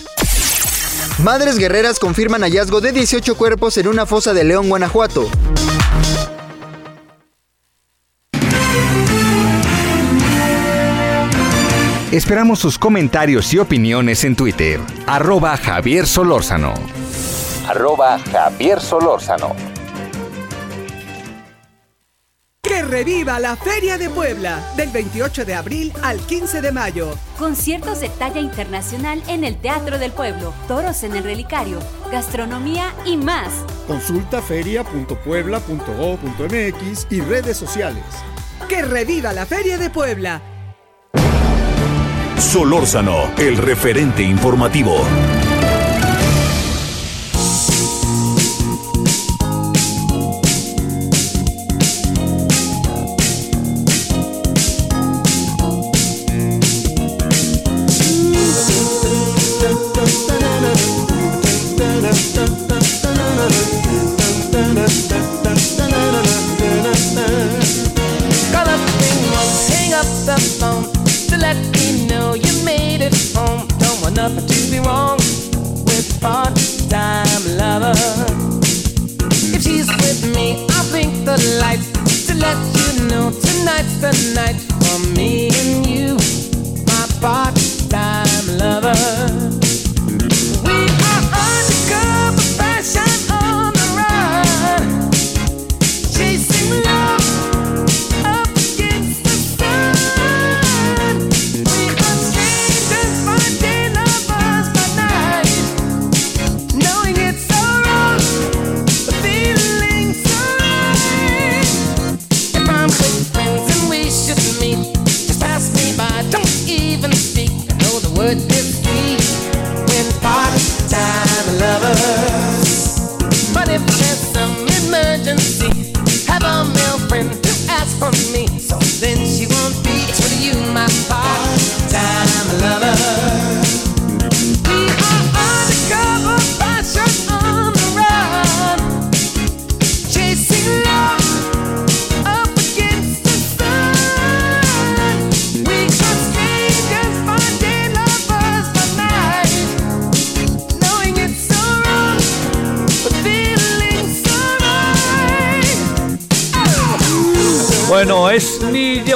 [1.24, 5.30] Madres guerreras confirman hallazgo de 18 cuerpos en una fosa de León, Guanajuato.
[12.12, 14.80] Esperamos sus comentarios y opiniones en Twitter.
[15.06, 16.74] Arroba Javier Solórzano.
[17.68, 19.71] Arroba Javier Solórzano.
[22.82, 27.16] Que reviva la Feria de Puebla del 28 de abril al 15 de mayo.
[27.38, 31.78] Conciertos de talla internacional en el Teatro del Pueblo, toros en el relicario,
[32.12, 33.50] gastronomía y más.
[33.86, 38.04] Consulta feria.puebla.go.mx y redes sociales.
[38.68, 40.42] Que reviva la Feria de Puebla.
[42.40, 45.06] Solórzano, el referente informativo.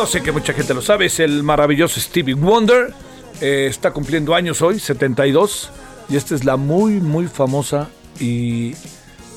[0.05, 2.93] Sé que mucha gente lo sabe, es el maravilloso Stevie Wonder.
[3.41, 5.69] Eh, está cumpliendo años hoy, 72.
[6.09, 7.89] Y esta es la muy, muy famosa
[8.19, 8.73] y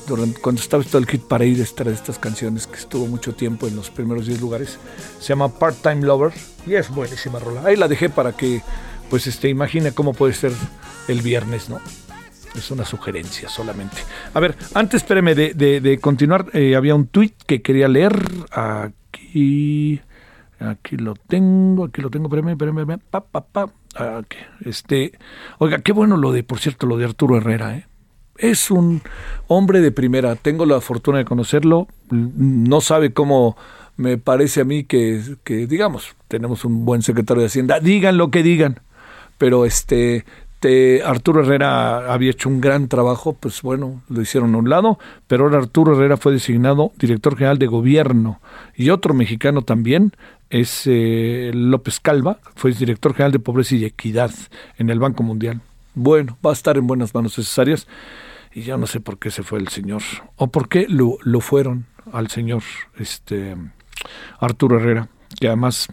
[0.07, 3.67] durante, cuando estaba todo el kit para ir de estas canciones que estuvo mucho tiempo
[3.67, 4.77] en los primeros 10 lugares.
[5.19, 6.31] Se llama Part-Time Lover
[6.65, 7.63] y es buenísima rola.
[7.65, 8.61] Ahí la dejé para que
[9.09, 10.51] pues este imagine cómo puede ser
[11.07, 11.79] el viernes, ¿no?
[12.55, 13.97] Es una sugerencia solamente.
[14.33, 18.19] A ver, antes, espéreme, de, de, continuar, eh, había un tweet que quería leer.
[18.51, 20.01] Aquí,
[20.59, 23.69] aquí lo tengo, aquí lo tengo, espérame, espérame, pa, pa, pa.
[24.65, 25.13] Este,
[25.57, 27.85] oiga, qué bueno lo de, por cierto, lo de Arturo Herrera, ¿eh?
[28.37, 29.01] Es un
[29.47, 33.57] hombre de primera, tengo la fortuna de conocerlo, no sabe cómo
[33.97, 38.31] me parece a mí que, que digamos, tenemos un buen secretario de Hacienda, digan lo
[38.31, 38.79] que digan,
[39.37, 40.23] pero este,
[41.05, 45.45] Arturo Herrera había hecho un gran trabajo, pues bueno, lo hicieron a un lado, pero
[45.45, 48.41] ahora Arturo Herrera fue designado director general de gobierno.
[48.75, 50.13] Y otro mexicano también
[50.49, 54.31] es eh, López Calva, fue director general de pobreza y equidad
[54.77, 55.61] en el Banco Mundial.
[55.95, 57.87] Bueno, va a estar en buenas manos necesarias
[58.53, 60.01] y ya no sé por qué se fue el señor
[60.35, 62.63] o por qué lo, lo fueron al señor
[62.97, 63.55] este
[64.39, 65.09] Arturo Herrera,
[65.39, 65.87] que además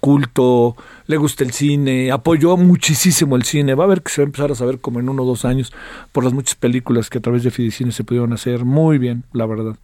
[0.00, 3.74] culto, le gusta el cine, apoyó muchísimo el cine.
[3.74, 5.44] Va a ver que se va a empezar a saber como en uno o dos
[5.44, 5.72] años
[6.12, 8.64] por las muchas películas que a través de Fidicine se pudieron hacer.
[8.64, 9.76] Muy bien, la verdad.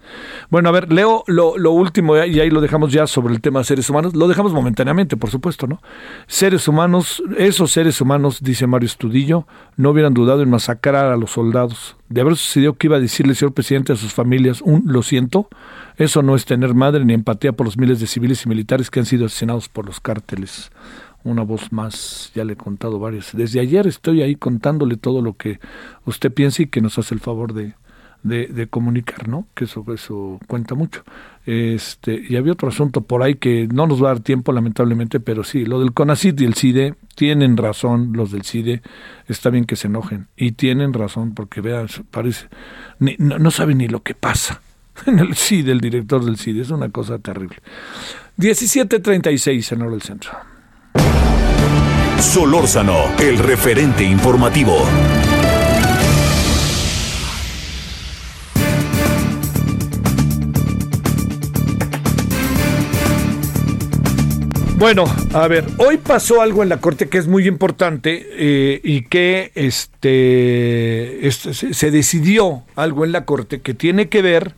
[0.51, 3.61] Bueno, a ver, leo lo, lo último y ahí lo dejamos ya sobre el tema
[3.61, 4.15] de seres humanos.
[4.15, 5.81] Lo dejamos momentáneamente, por supuesto, ¿no?
[6.27, 11.33] Seres humanos, esos seres humanos, dice Mario Estudillo, no hubieran dudado en masacrar a los
[11.33, 11.97] soldados.
[12.09, 15.49] De haber sucedido que iba a decirle, señor presidente, a sus familias un lo siento,
[15.97, 19.01] eso no es tener madre ni empatía por los miles de civiles y militares que
[19.01, 20.71] han sido asesinados por los cárteles.
[21.25, 23.33] Una voz más, ya le he contado varias.
[23.35, 25.59] Desde ayer estoy ahí contándole todo lo que
[26.05, 27.75] usted piensa y que nos hace el favor de,
[28.23, 29.49] de, comunicar, ¿no?
[29.55, 31.03] Que eso, eso cuenta mucho.
[31.45, 35.19] Este, y había otro asunto por ahí que no nos va a dar tiempo, lamentablemente,
[35.19, 38.83] pero sí, lo del CONACID y el CIDE, tienen razón los del CIDE,
[39.27, 42.47] está bien que se enojen, y tienen razón, porque vean, parece,
[43.01, 44.61] no, no saben ni lo que pasa
[45.07, 46.61] en el CID, el director del CID.
[46.61, 47.57] Es una cosa terrible.
[48.39, 50.33] 17.36 en hora del centro.
[52.21, 54.85] Solórzano, el referente informativo.
[64.79, 69.05] Bueno, a ver, hoy pasó algo en la corte que es muy importante eh, y
[69.05, 74.55] que este, este se decidió algo en la corte que tiene que ver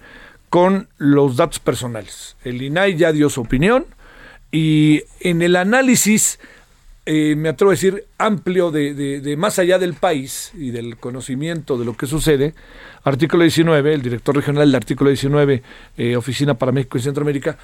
[0.50, 2.37] con los datos personales.
[2.44, 3.87] El INAI ya dio su opinión
[4.50, 6.38] y en el análisis,
[7.04, 11.84] eh, me atrevo a decir, amplio de, más allá del país y del conocimiento de
[11.84, 12.54] lo que sucede,
[13.04, 15.62] artículo 19, el director regional del artículo 19,
[15.96, 17.58] eh, Oficina para México y Centroamérica,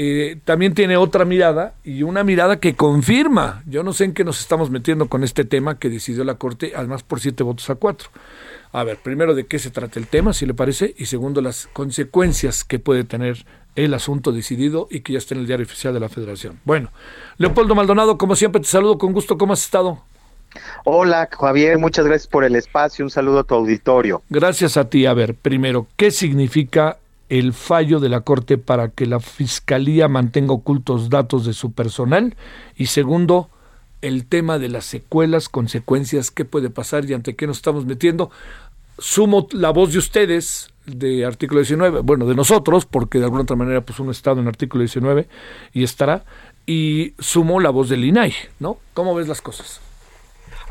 [0.00, 4.22] eh, también tiene otra mirada y una mirada que confirma, yo no sé en qué
[4.22, 7.74] nos estamos metiendo con este tema que decidió la Corte, además por siete votos a
[7.74, 8.08] cuatro.
[8.72, 11.68] A ver, primero de qué se trata el tema, si le parece, y segundo las
[11.72, 15.94] consecuencias que puede tener el asunto decidido y que ya está en el diario oficial
[15.94, 16.60] de la Federación.
[16.64, 16.90] Bueno,
[17.38, 19.38] Leopoldo Maldonado, como siempre, te saludo con gusto.
[19.38, 20.02] ¿Cómo has estado?
[20.84, 23.04] Hola, Javier, muchas gracias por el espacio.
[23.04, 24.22] Un saludo a tu auditorio.
[24.28, 25.06] Gracias a ti.
[25.06, 30.52] A ver, primero, ¿qué significa el fallo de la Corte para que la Fiscalía mantenga
[30.52, 32.34] ocultos datos de su personal?
[32.76, 33.50] Y segundo,
[34.02, 38.30] el tema de las secuelas, consecuencias, qué puede pasar y ante qué nos estamos metiendo.
[38.98, 43.56] Sumo la voz de ustedes de artículo 19, bueno, de nosotros, porque de alguna otra
[43.56, 45.28] manera pues uno ha estado en artículo 19
[45.72, 46.24] y estará,
[46.66, 48.78] y sumo la voz del INAI, ¿no?
[48.94, 49.80] ¿Cómo ves las cosas?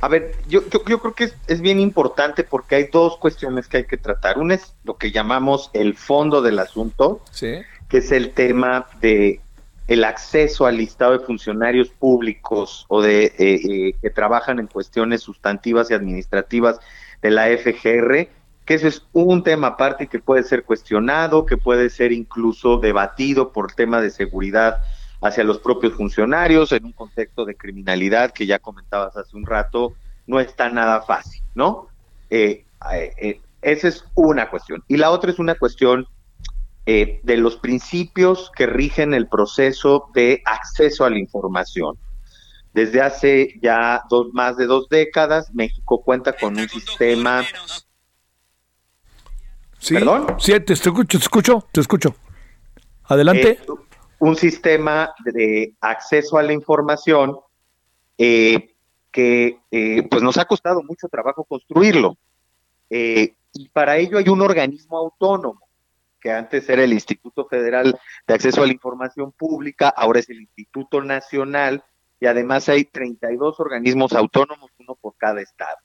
[0.01, 3.77] A ver, yo, yo, creo que es, es, bien importante porque hay dos cuestiones que
[3.77, 4.37] hay que tratar.
[4.37, 7.55] Una es lo que llamamos el fondo del asunto, ¿Sí?
[7.89, 9.41] que es el tema de
[9.87, 15.21] el acceso al listado de funcionarios públicos o de eh, eh, que trabajan en cuestiones
[15.21, 16.79] sustantivas y administrativas
[17.21, 18.27] de la FGR,
[18.65, 23.53] que ese es un tema aparte que puede ser cuestionado, que puede ser incluso debatido
[23.53, 24.79] por tema de seguridad
[25.21, 29.93] hacia los propios funcionarios en un contexto de criminalidad que ya comentabas hace un rato,
[30.27, 31.87] no está nada fácil, ¿no?
[32.29, 32.65] Eh,
[33.61, 34.83] esa es una cuestión.
[34.89, 36.07] Y la otra es una cuestión
[36.89, 41.97] eh, de los principios que rigen el proceso de acceso a la información.
[42.73, 47.43] Desde hace ya dos, más de dos décadas, México cuenta con un sistema...
[49.79, 50.27] Sí, ¿Perdón?
[50.39, 52.15] Sí, te escucho, te escucho, te escucho.
[53.03, 53.49] Adelante.
[53.49, 53.59] Eh,
[54.19, 57.37] un sistema de acceso a la información
[58.17, 58.75] eh,
[59.11, 59.57] que
[60.09, 62.17] pues nos ha costado mucho trabajo construirlo.
[62.89, 65.66] y para ello hay un organismo autónomo
[66.19, 67.97] que antes era el Instituto Federal
[68.27, 71.83] de Acceso a la Información Pública, ahora es el Instituto Nacional,
[72.19, 75.77] y además hay 32 organismos autónomos, uno por cada estado,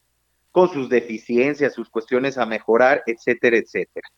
[0.51, 4.09] con sus deficiencias, sus cuestiones a mejorar, etcétera, etcétera.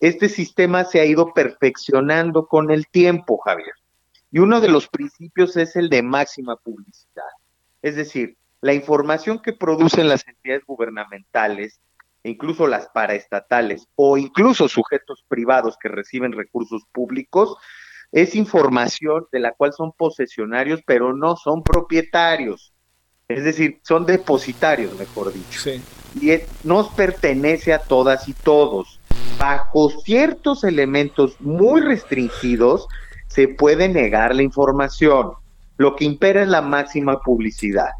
[0.00, 3.74] Este sistema se ha ido perfeccionando con el tiempo, Javier.
[4.30, 7.22] Y uno de los principios es el de máxima publicidad.
[7.82, 11.80] Es decir, la información que producen las entidades gubernamentales,
[12.24, 17.56] incluso las paraestatales o incluso sujetos privados que reciben recursos públicos,
[18.12, 22.72] es información de la cual son posesionarios, pero no son propietarios.
[23.26, 25.70] Es decir, son depositarios, mejor dicho.
[26.20, 26.32] Y
[26.64, 29.00] nos pertenece a todas y todos.
[29.38, 32.86] Bajo ciertos elementos muy restringidos,
[33.28, 35.32] se puede negar la información.
[35.78, 37.92] Lo que impera es la máxima publicidad.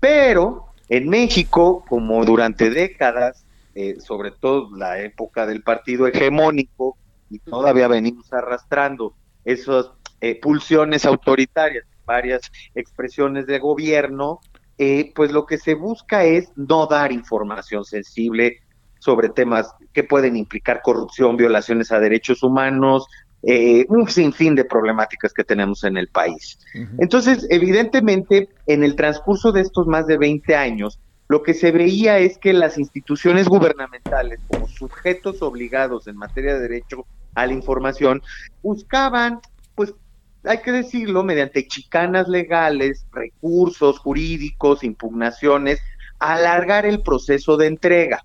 [0.00, 3.44] Pero en México, como durante décadas,
[3.74, 6.96] eh, sobre todo la época del partido hegemónico,
[7.30, 9.14] y todavía venimos arrastrando
[9.44, 9.90] esas
[10.20, 12.42] eh, pulsiones autoritarias, varias
[12.74, 14.40] expresiones de gobierno,
[14.78, 18.60] eh, pues lo que se busca es no dar información sensible
[18.98, 23.06] sobre temas que pueden implicar corrupción, violaciones a derechos humanos,
[23.42, 26.58] eh, un sinfín de problemáticas que tenemos en el país.
[26.98, 31.00] Entonces, evidentemente, en el transcurso de estos más de 20 años,
[31.30, 36.62] lo que se veía es que las instituciones gubernamentales, como sujetos obligados en materia de
[36.62, 37.06] derecho
[37.36, 38.20] a la información,
[38.64, 39.38] buscaban,
[39.76, 39.94] pues,
[40.42, 45.78] hay que decirlo, mediante chicanas legales, recursos jurídicos, impugnaciones,
[46.18, 48.24] alargar el proceso de entrega.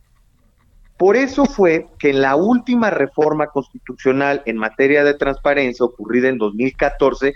[0.98, 6.40] Por eso fue que en la última reforma constitucional en materia de transparencia ocurrida en
[6.40, 7.36] 2014,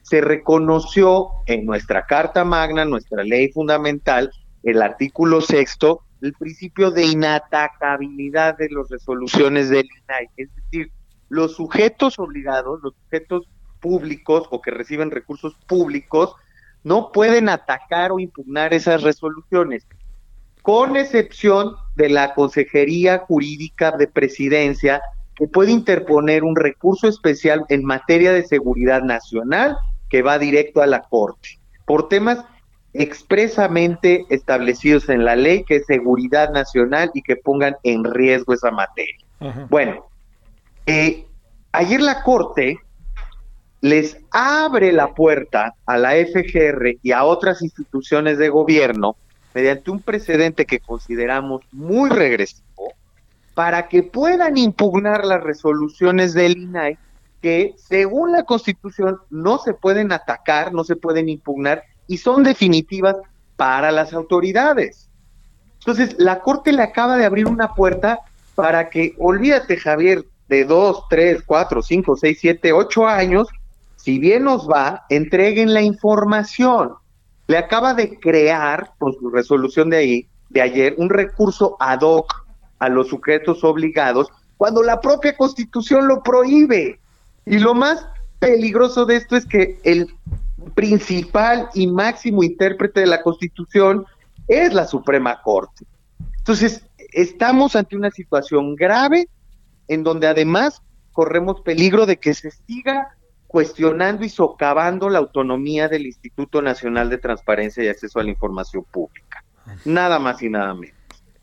[0.00, 4.30] se reconoció en nuestra Carta Magna, nuestra ley fundamental,
[4.62, 10.28] el artículo sexto, el principio de inatacabilidad de las resoluciones del INAI.
[10.36, 10.92] Es decir,
[11.28, 13.48] los sujetos obligados, los sujetos
[13.80, 16.34] públicos o que reciben recursos públicos,
[16.82, 19.86] no pueden atacar o impugnar esas resoluciones
[20.62, 25.00] con excepción de la Consejería Jurídica de Presidencia,
[25.34, 29.76] que puede interponer un recurso especial en materia de seguridad nacional
[30.10, 32.44] que va directo a la Corte, por temas
[32.92, 38.70] expresamente establecidos en la ley, que es seguridad nacional y que pongan en riesgo esa
[38.70, 39.24] materia.
[39.68, 40.06] Bueno,
[40.86, 41.26] eh,
[41.72, 42.78] ayer la Corte
[43.80, 49.16] les abre la puerta a la FGR y a otras instituciones de gobierno
[49.54, 52.92] mediante un precedente que consideramos muy regresivo,
[53.54, 56.98] para que puedan impugnar las resoluciones del INAI
[57.40, 63.14] que según la Constitución no se pueden atacar, no se pueden impugnar y son definitivas
[63.56, 65.08] para las autoridades.
[65.78, 68.18] Entonces, la Corte le acaba de abrir una puerta
[68.56, 73.46] para que, olvídate Javier, de dos, tres, cuatro, cinco, seis, siete, ocho años,
[73.94, 76.94] si bien nos va, entreguen la información
[77.46, 82.32] le acaba de crear, por su resolución de ahí, de ayer, un recurso ad hoc
[82.80, 86.98] a los sujetos obligados, cuando la propia constitución lo prohíbe.
[87.46, 88.06] Y lo más
[88.40, 90.14] peligroso de esto es que el
[90.74, 94.04] principal y máximo intérprete de la constitución
[94.48, 95.84] es la Suprema Corte.
[96.38, 99.28] Entonces, estamos ante una situación grave
[99.88, 100.82] en donde además
[101.12, 107.18] corremos peligro de que se siga cuestionando y socavando la autonomía del Instituto Nacional de
[107.18, 109.44] Transparencia y Acceso a la Información Pública.
[109.84, 110.96] Nada más y nada menos.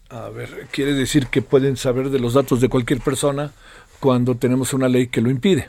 [0.09, 3.51] A ver, quiere decir que pueden saber de los datos de cualquier persona
[3.99, 5.67] cuando tenemos una ley que lo impide.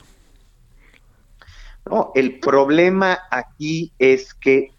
[1.88, 4.72] No, el problema aquí es que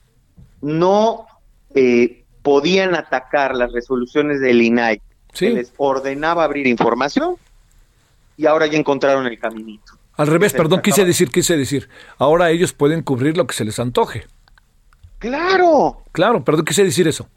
[0.62, 1.26] no
[1.74, 5.01] eh, podían atacar las resoluciones del INAI,
[5.34, 7.36] que les ordenaba abrir información,
[8.38, 9.93] y ahora ya encontraron el caminito.
[10.16, 11.89] Al revés, perdón, quise decir, quise decir.
[12.18, 14.28] Ahora ellos pueden cubrir lo que se les antoje.
[15.18, 16.03] Claro.
[16.12, 17.28] Claro, perdón, quise decir eso.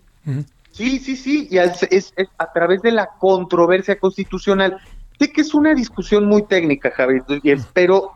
[0.73, 4.79] Sí, sí, sí, y es, a través de la controversia constitucional.
[5.19, 8.13] Sé que es una discusión muy técnica, Javier, y espero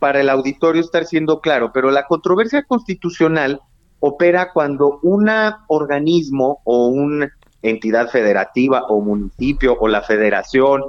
[0.00, 3.60] para el auditorio estar siendo claro, pero la controversia constitucional
[4.00, 5.30] opera cuando un
[5.68, 7.32] organismo o una
[7.62, 10.82] entidad federativa o municipio o la federación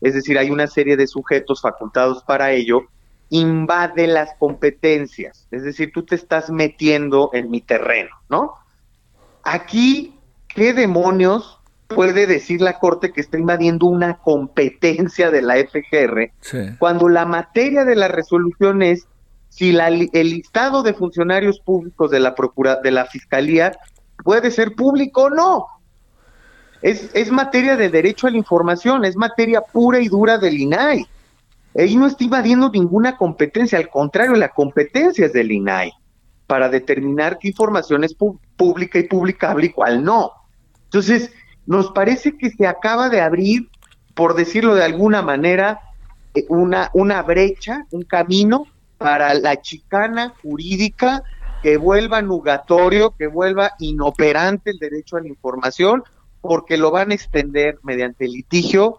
[0.00, 2.82] es decir, hay una serie de sujetos facultados para ello,
[3.30, 8.54] invade las competencias, es decir, tú te estás metiendo en mi terreno, ¿no?
[9.42, 11.57] Aquí, ¿qué demonios
[11.88, 17.84] puede decir la Corte que está invadiendo una competencia de la FGR cuando la materia
[17.84, 19.06] de la resolución es
[19.48, 23.72] si el listado de funcionarios públicos de la procura, de la Fiscalía
[24.22, 25.66] puede ser público o no?
[26.82, 31.06] Es, es materia de derecho a la información, es materia pura y dura del INAI.
[31.76, 35.92] Ahí no está invadiendo ninguna competencia, al contrario, la competencia es del INAI
[36.46, 40.32] para determinar qué información es pública y publicable y cuál no.
[40.84, 41.32] Entonces,
[41.68, 43.68] nos parece que se acaba de abrir,
[44.14, 45.80] por decirlo de alguna manera,
[46.34, 48.66] eh, una, una brecha, un camino
[48.96, 51.22] para la chicana jurídica
[51.62, 56.04] que vuelva nugatorio, que vuelva inoperante el derecho a la información,
[56.40, 58.96] porque lo van a extender mediante litigio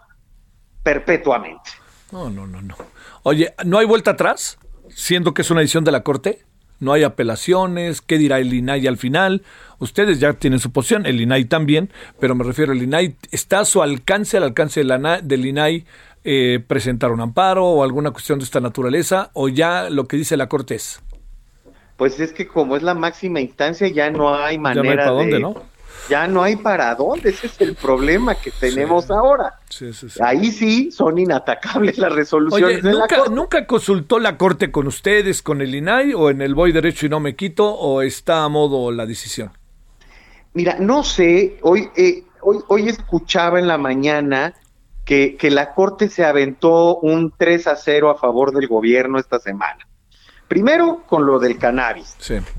[0.83, 1.71] perpetuamente.
[2.11, 2.75] No, no, no, no.
[3.23, 4.59] Oye, ¿no hay vuelta atrás?
[4.89, 6.45] Siendo que es una decisión de la Corte.
[6.79, 8.01] No hay apelaciones.
[8.01, 9.43] ¿Qué dirá el INAI al final?
[9.79, 13.65] Ustedes ya tienen su posición, el INAI también, pero me refiero, el INAI está a
[13.65, 15.85] su alcance, al alcance del INAI,
[16.25, 20.35] eh, presentar un amparo o alguna cuestión de esta naturaleza, o ya lo que dice
[20.35, 21.01] la Corte es.
[21.95, 24.97] Pues es que como es la máxima instancia, ya no hay manera ya no hay
[24.97, 25.78] para dónde, ¿no?
[26.07, 29.59] Ya no hay para dónde, ese es el problema que tenemos ahora.
[30.21, 33.35] Ahí sí son inatacables las resoluciones de ¿nunca, la Corte.
[33.35, 37.09] ¿Nunca consultó la Corte con ustedes, con el INAI, o en el voy derecho y
[37.09, 39.51] no me quito, o está a modo la decisión?
[40.53, 44.53] Mira, no sé, hoy, eh, hoy, hoy escuchaba en la mañana
[45.05, 49.39] que, que la Corte se aventó un 3 a 0 a favor del gobierno esta
[49.39, 49.87] semana.
[50.47, 52.15] Primero con lo del cannabis,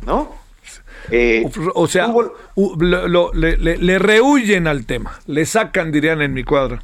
[0.07, 0.40] ¿no?
[1.11, 2.13] Eh, o sea,
[2.79, 6.83] le, le, rehuyen al tema, le sacan, dirían en mi cuadra.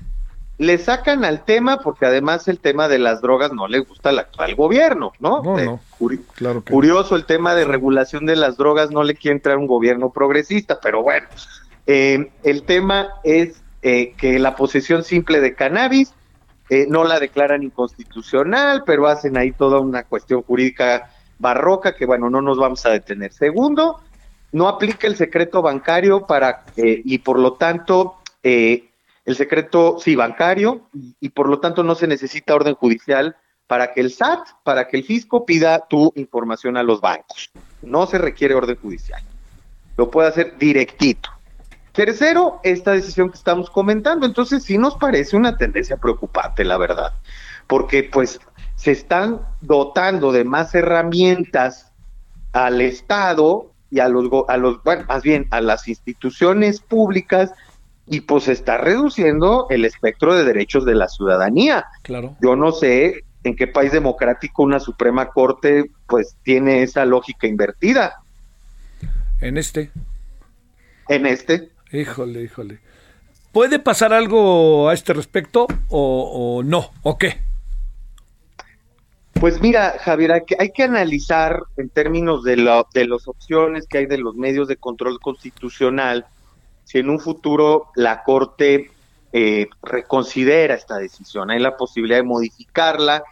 [0.58, 4.18] Le sacan al tema porque además el tema de las drogas no le gusta al
[4.18, 5.42] actual gobierno, ¿no?
[5.42, 9.58] no, eh, claro curioso el tema de regulación de las drogas, no le quiere entrar
[9.58, 11.26] un gobierno progresista, pero bueno,
[11.86, 16.12] eh, el tema es que la posesión simple de cannabis
[16.88, 21.08] no la declaran inconstitucional, pero hacen ahí toda una cuestión jurídica
[21.38, 23.32] barroca que bueno, no nos vamos a detener.
[23.32, 24.00] Segundo,
[24.56, 28.88] no aplica el secreto bancario para eh, y por lo tanto eh,
[29.26, 30.88] el secreto sí bancario
[31.20, 33.36] y, por lo tanto no se necesita orden judicial
[33.66, 37.50] para que el SAT, para que el fisco pida tu información a los bancos.
[37.82, 39.20] No se requiere orden judicial.
[39.98, 41.28] Lo puede hacer directito.
[41.92, 44.24] Tercero, esta decisión que estamos comentando.
[44.24, 47.12] Entonces sí nos parece una tendencia preocupante, la verdad,
[47.66, 48.40] porque pues
[48.76, 51.92] se están dotando de más herramientas
[52.54, 57.52] al Estado y a los, a los, bueno, más bien a las instituciones públicas
[58.06, 61.86] y pues está reduciendo el espectro de derechos de la ciudadanía.
[62.02, 62.36] Claro.
[62.40, 68.14] Yo no sé en qué país democrático una Suprema Corte pues tiene esa lógica invertida.
[69.40, 69.90] En este.
[71.08, 71.70] En este.
[71.92, 72.80] Híjole, híjole.
[73.52, 76.90] ¿Puede pasar algo a este respecto o, o no?
[77.02, 77.45] ¿O qué?
[79.40, 82.56] Pues mira, Javier, hay que, hay que analizar en términos de,
[82.94, 86.26] de las opciones que hay de los medios de control constitucional,
[86.84, 88.90] si en un futuro la Corte
[89.32, 93.24] eh, reconsidera esta decisión, hay la posibilidad de modificarla.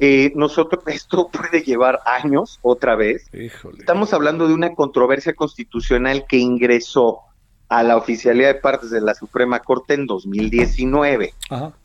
[0.00, 3.28] Eh, nosotros, esto puede llevar años otra vez.
[3.32, 7.20] Estamos hablando de una controversia constitucional que ingresó
[7.68, 11.34] a la oficialidad de partes de la Suprema Corte en 2019.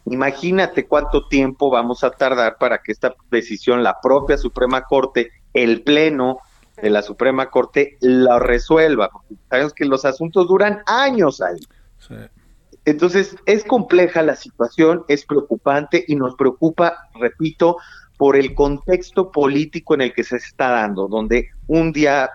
[0.05, 5.83] Imagínate cuánto tiempo vamos a tardar para que esta decisión, la propia Suprema Corte, el
[5.83, 6.39] Pleno
[6.81, 9.09] de la Suprema Corte, la resuelva.
[9.49, 11.59] sabemos que los asuntos duran años ahí.
[12.85, 17.77] Entonces, es compleja la situación, es preocupante y nos preocupa, repito,
[18.17, 22.29] por el contexto político en el que se está dando, donde un día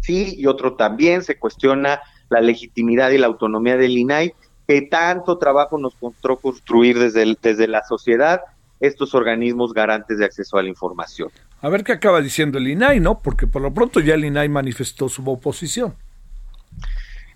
[0.00, 2.00] sí y otro también se cuestiona
[2.32, 4.34] la legitimidad y la autonomía del INAI,
[4.66, 8.40] que tanto trabajo nos costó construir desde, desde la sociedad
[8.80, 11.30] estos organismos garantes de acceso a la información.
[11.60, 13.20] A ver qué acaba diciendo el INAI, ¿no?
[13.20, 15.94] Porque por lo pronto ya el INAI manifestó su oposición.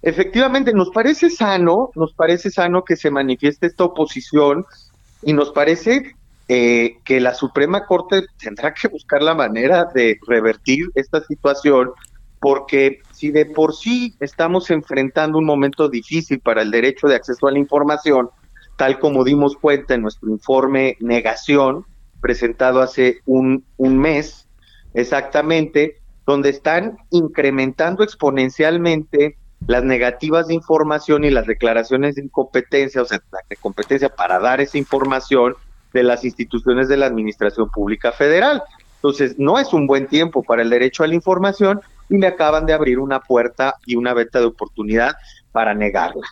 [0.02, 4.64] Efectivamente, nos parece sano, nos parece sano que se manifieste esta oposición
[5.22, 6.14] y nos parece
[6.48, 11.90] eh, que la Suprema Corte tendrá que buscar la manera de revertir esta situación
[12.40, 17.46] porque si de por sí estamos enfrentando un momento difícil para el derecho de acceso
[17.46, 18.30] a la información,
[18.76, 21.84] tal como dimos cuenta en nuestro informe Negación,
[22.20, 24.48] presentado hace un, un mes
[24.94, 33.04] exactamente, donde están incrementando exponencialmente las negativas de información y las declaraciones de incompetencia, o
[33.04, 35.54] sea, de competencia para dar esa información
[35.92, 38.62] de las instituciones de la Administración Pública Federal.
[38.96, 42.66] Entonces, no es un buen tiempo para el derecho a la información y me acaban
[42.66, 45.16] de abrir una puerta y una venta de oportunidad
[45.52, 46.26] para negarla.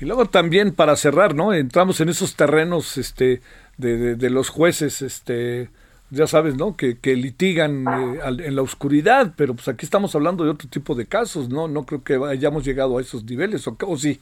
[0.00, 1.52] Y luego también para cerrar, ¿no?
[1.54, 3.40] Entramos en esos terrenos este,
[3.78, 5.70] de, los jueces, este,
[6.10, 6.76] ya sabes, ¿no?
[6.76, 10.94] Que, que litigan eh, en la oscuridad, pero pues aquí estamos hablando de otro tipo
[10.94, 11.66] de casos, ¿no?
[11.66, 14.20] No creo que hayamos llegado a esos niveles, ¿o, o sí?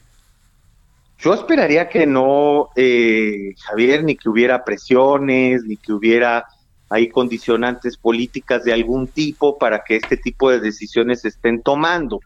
[1.18, 6.44] Yo esperaría que no, eh, Javier, ni que hubiera presiones, ni que hubiera
[6.90, 12.20] ahí condicionantes políticas de algún tipo para que este tipo de decisiones se estén tomando.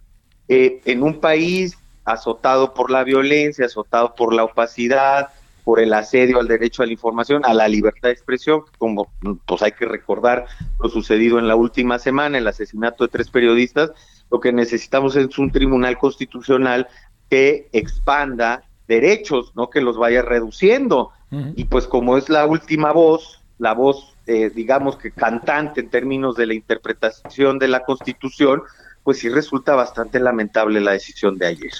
[0.48, 5.28] Eh, en un país azotado por la violencia, azotado por la opacidad,
[5.68, 9.12] por el asedio al derecho a la información, a la libertad de expresión, como
[9.44, 10.46] pues hay que recordar
[10.80, 13.92] lo sucedido en la última semana, el asesinato de tres periodistas,
[14.30, 16.88] lo que necesitamos es un tribunal constitucional
[17.28, 21.10] que expanda derechos, no que los vaya reduciendo.
[21.56, 26.36] Y pues como es la última voz, la voz, eh, digamos que cantante en términos
[26.36, 28.62] de la interpretación de la Constitución,
[29.02, 31.72] pues sí resulta bastante lamentable la decisión de ayer.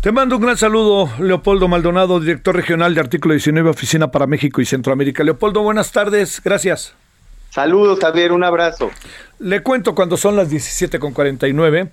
[0.00, 4.60] Te mando un gran saludo, Leopoldo Maldonado, director regional de Artículo 19, Oficina para México
[4.60, 5.22] y Centroamérica.
[5.22, 6.96] Leopoldo, buenas tardes, gracias.
[7.50, 8.90] Saludos, Javier, un abrazo.
[9.38, 11.90] Le cuento cuando son las 17.49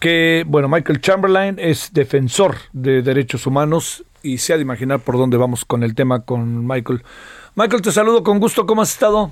[0.00, 5.16] que, bueno, Michael Chamberlain es defensor de derechos humanos y se ha de imaginar por
[5.18, 7.04] dónde vamos con el tema con Michael.
[7.56, 9.30] Michael, te saludo con gusto, ¿cómo has estado?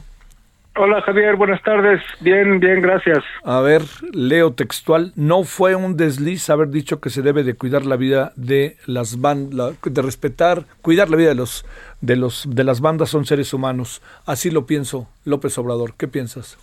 [0.77, 2.01] Hola Javier, buenas tardes.
[2.21, 3.25] Bien, bien, gracias.
[3.43, 5.13] A ver, leo textual.
[5.17, 9.21] No fue un desliz haber dicho que se debe de cuidar la vida de las
[9.21, 11.67] bandas, de respetar, cuidar la vida de los,
[12.01, 14.01] de los, de las bandas son seres humanos.
[14.25, 15.95] Así lo pienso, López Obrador.
[15.99, 16.57] ¿Qué piensas?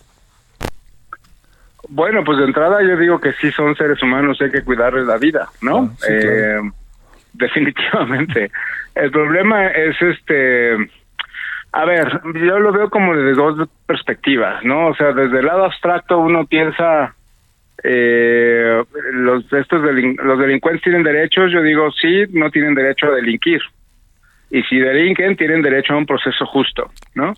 [1.90, 5.18] Bueno, pues de entrada yo digo que sí son seres humanos, hay que cuidarles la
[5.18, 5.94] vida, ¿no?
[6.02, 6.60] Ah, eh,
[7.34, 8.50] definitivamente.
[8.94, 10.88] El problema es este
[11.72, 14.88] a ver, yo lo veo como desde dos perspectivas, ¿no?
[14.88, 17.14] O sea, desde el lado abstracto uno piensa,
[17.84, 23.60] eh, los, estos los delincuentes tienen derechos, yo digo, sí, no tienen derecho a delinquir.
[24.50, 27.34] Y si delinquen, tienen derecho a un proceso justo, ¿no?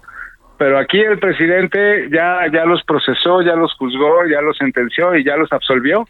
[0.56, 5.24] Pero aquí el presidente ya, ya los procesó, ya los juzgó, ya los sentenció y
[5.24, 6.06] ya los absolvió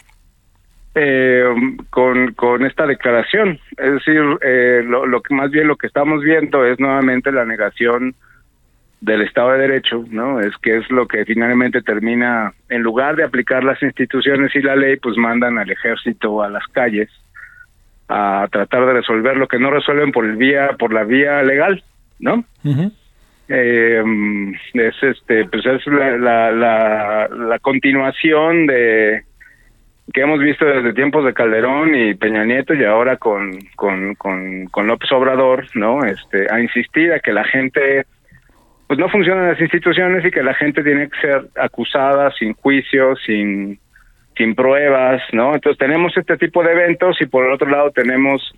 [0.95, 1.45] eh,
[1.90, 3.59] con, con esta declaración.
[3.76, 7.45] Es decir, eh, lo, lo que más bien lo que estamos viendo es nuevamente la
[7.45, 8.14] negación
[9.01, 10.38] del Estado de Derecho, ¿no?
[10.40, 14.76] Es que es lo que finalmente termina, en lugar de aplicar las instituciones y la
[14.76, 17.11] ley, pues mandan al ejército a las calles
[18.09, 21.82] a tratar de resolver lo que no resuelven por el vía, por la vía legal,
[22.20, 22.45] ¿no?
[23.49, 24.05] eh,
[24.74, 29.24] es este, pues es la, la, la continuación de
[30.12, 34.86] que hemos visto desde tiempos de Calderón y Peña Nieto y ahora con, con, con,
[34.86, 36.05] López Obrador, ¿no?
[36.05, 38.07] Este, a insistir a que la gente,
[38.88, 43.14] pues no funcionan las instituciones y que la gente tiene que ser acusada sin juicio,
[43.16, 43.78] sin,
[44.36, 45.55] sin pruebas, ¿no?
[45.55, 48.53] Entonces tenemos este tipo de eventos y por el otro lado tenemos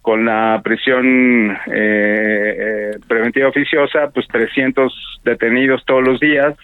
[0.00, 6.54] con la prisión eh, eh, preventiva oficiosa, pues 300 detenidos todos los días,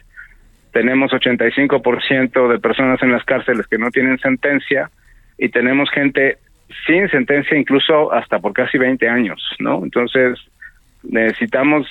[0.72, 4.90] tenemos 85% de personas en las cárceles que no tienen sentencia
[5.38, 6.38] y tenemos gente
[6.86, 9.82] sin sentencia incluso hasta por casi 20 años, ¿no?
[9.84, 10.38] Entonces,
[11.02, 11.86] necesitamos,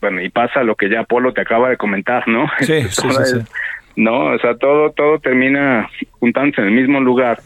[0.00, 2.48] bueno, y pasa lo que ya Polo te acaba de comentar, ¿no?
[2.60, 3.38] Sí, sí, sí,
[3.96, 5.88] No, o sea, todo, todo termina
[6.18, 7.38] juntándose en el mismo lugar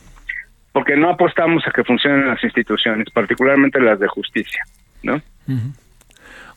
[0.73, 4.63] porque no apostamos a que funcionen las instituciones, particularmente las de justicia,
[5.03, 5.21] ¿no?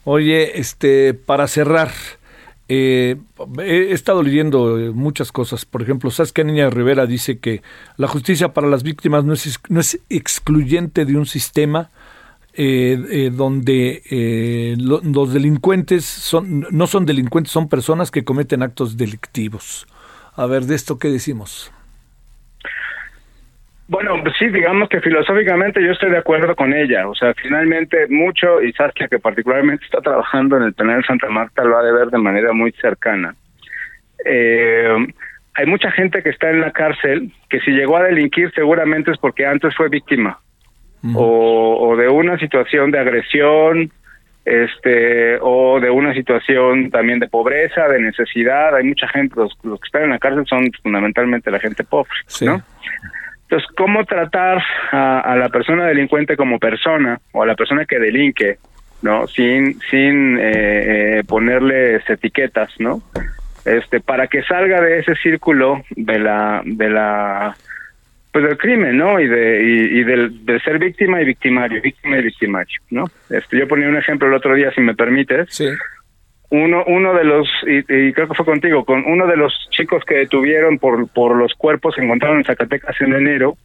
[0.04, 1.90] Oye, este, para cerrar,
[2.68, 3.18] eh,
[3.60, 5.66] he estado leyendo eh, muchas cosas.
[5.66, 7.62] Por ejemplo, Saskia Niña Rivera dice que
[7.98, 11.90] la justicia para las víctimas no es, no es excluyente de un sistema
[12.54, 19.88] eh, donde los delincuentes son, no son delincuentes, son personas que cometen actos delictivos.
[20.36, 21.72] A ver, de esto, ¿qué decimos?
[23.92, 27.10] Bueno, pues sí, digamos que filosóficamente yo estoy de acuerdo con ella.
[27.10, 31.66] O sea, finalmente mucho, y Saskia, que particularmente está trabajando en el penal Santa Marta,
[31.66, 33.36] lo ha de ver de manera muy cercana.
[34.24, 34.96] Eh,
[35.56, 39.18] hay mucha gente que está en la cárcel que si llegó a delinquir seguramente es
[39.18, 40.40] porque antes fue víctima
[41.14, 43.92] o, de una situación de agresión
[44.46, 48.74] este o de una situación también de pobreza, de necesidad.
[48.74, 52.64] Hay mucha gente, los, que están en la cárcel son fundamentalmente la gente pobre, ¿no?
[53.52, 58.60] Entonces, ¿cómo tratar a, la persona delincuente como persona o a la persona que delinque,
[59.02, 63.04] no, sin sin eh, eh, ponerles etiquetas, no,
[63.66, 67.54] este, para que salga de ese círculo de la de la
[68.32, 69.20] pues del crimen, ¿no?
[69.20, 73.04] Y de y, del, de ser víctima y victimario, víctima y victimario, ¿no?
[73.30, 75.54] Este, yo ponía un ejemplo el otro día, si me permites.
[75.54, 75.68] Sí
[76.52, 77.84] uno uno de los y,
[78.14, 81.96] creo que fue contigo con uno de los chicos que detuvieron por por los cuerpos
[81.96, 83.56] que encontraron en Zacatecas en enero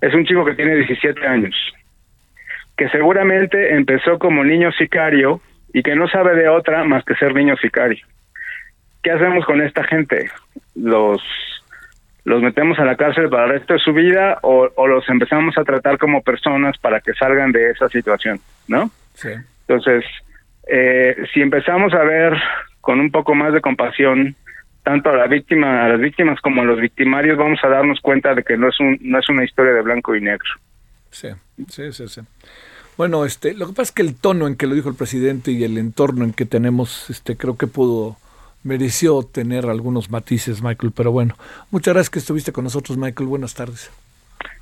[0.00, 1.54] es un chico que tiene 17 años
[2.76, 5.40] que seguramente empezó como niño sicario
[5.72, 8.04] y que no sabe de otra más que ser niño sicario
[9.02, 10.30] qué hacemos con esta gente
[10.74, 11.22] los
[12.24, 15.56] los metemos a la cárcel para el resto de su vida o, o los empezamos
[15.56, 18.90] a tratar como personas para que salgan de esa situación, ¿no?
[19.14, 19.30] Sí.
[19.66, 20.04] Entonces,
[20.68, 22.34] eh, si empezamos a ver
[22.80, 24.36] con un poco más de compasión
[24.82, 28.34] tanto a la víctima, a las víctimas como a los victimarios, vamos a darnos cuenta
[28.34, 30.48] de que no es un, no es una historia de blanco y negro.
[31.10, 31.28] Sí,
[31.68, 32.20] sí, sí, sí.
[32.96, 35.50] Bueno, este, lo que pasa es que el tono en que lo dijo el presidente
[35.50, 38.16] y el entorno en que tenemos, este, creo que pudo
[38.62, 41.36] mereció tener algunos matices, Michael, pero bueno,
[41.70, 43.28] muchas gracias que estuviste con nosotros, Michael.
[43.28, 43.90] Buenas tardes.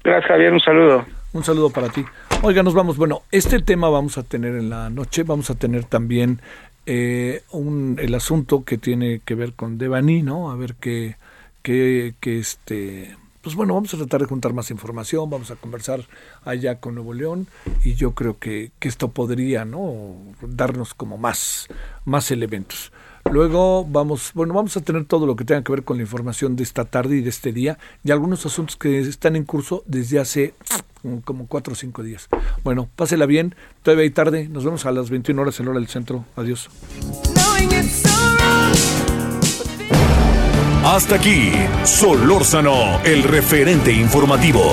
[0.03, 0.53] Gracias, Javier.
[0.53, 1.07] Un saludo.
[1.33, 2.05] Un saludo para ti.
[2.43, 2.97] Oiga, nos vamos.
[2.97, 5.23] Bueno, este tema vamos a tener en la noche.
[5.23, 6.41] Vamos a tener también
[6.87, 10.51] eh, un, el asunto que tiene que ver con Devani, ¿no?
[10.51, 11.17] A ver qué,
[11.63, 13.17] qué, qué este.
[13.43, 16.01] Pues bueno, vamos a tratar de juntar más información, vamos a conversar
[16.45, 17.47] allá con Nuevo León
[17.85, 20.17] y yo creo que, que esto podría, ¿no?
[20.43, 21.69] Darnos como más,
[22.05, 22.91] más elementos.
[23.31, 26.57] Luego vamos, bueno, vamos a tener todo lo que tenga que ver con la información
[26.57, 30.19] de esta tarde y de este día y algunos asuntos que están en curso desde
[30.19, 30.55] hace
[31.25, 32.29] como cuatro o cinco días.
[32.65, 35.89] Bueno, pásela bien, todavía hay tarde, nos vemos a las 21 horas en hora del
[35.89, 36.25] centro.
[36.37, 36.69] Adiós.
[40.85, 41.53] Hasta aquí,
[41.85, 44.73] Solórzano, el referente informativo.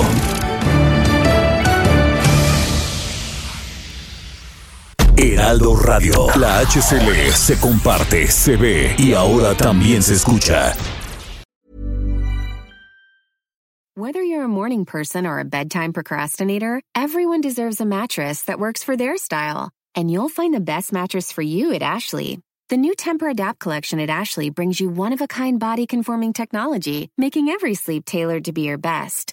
[5.16, 10.74] Heraldo Radio, la HCL se comparte, se ve y ahora también se escucha.
[13.96, 18.82] Whether you're a morning person or a bedtime procrastinator, everyone deserves a mattress that works
[18.82, 19.70] for their style.
[19.94, 22.40] And you'll find the best mattress for you at Ashley.
[22.68, 26.32] The new Temper Adapt collection at Ashley brings you one of a kind body conforming
[26.32, 29.32] technology, making every sleep tailored to be your best.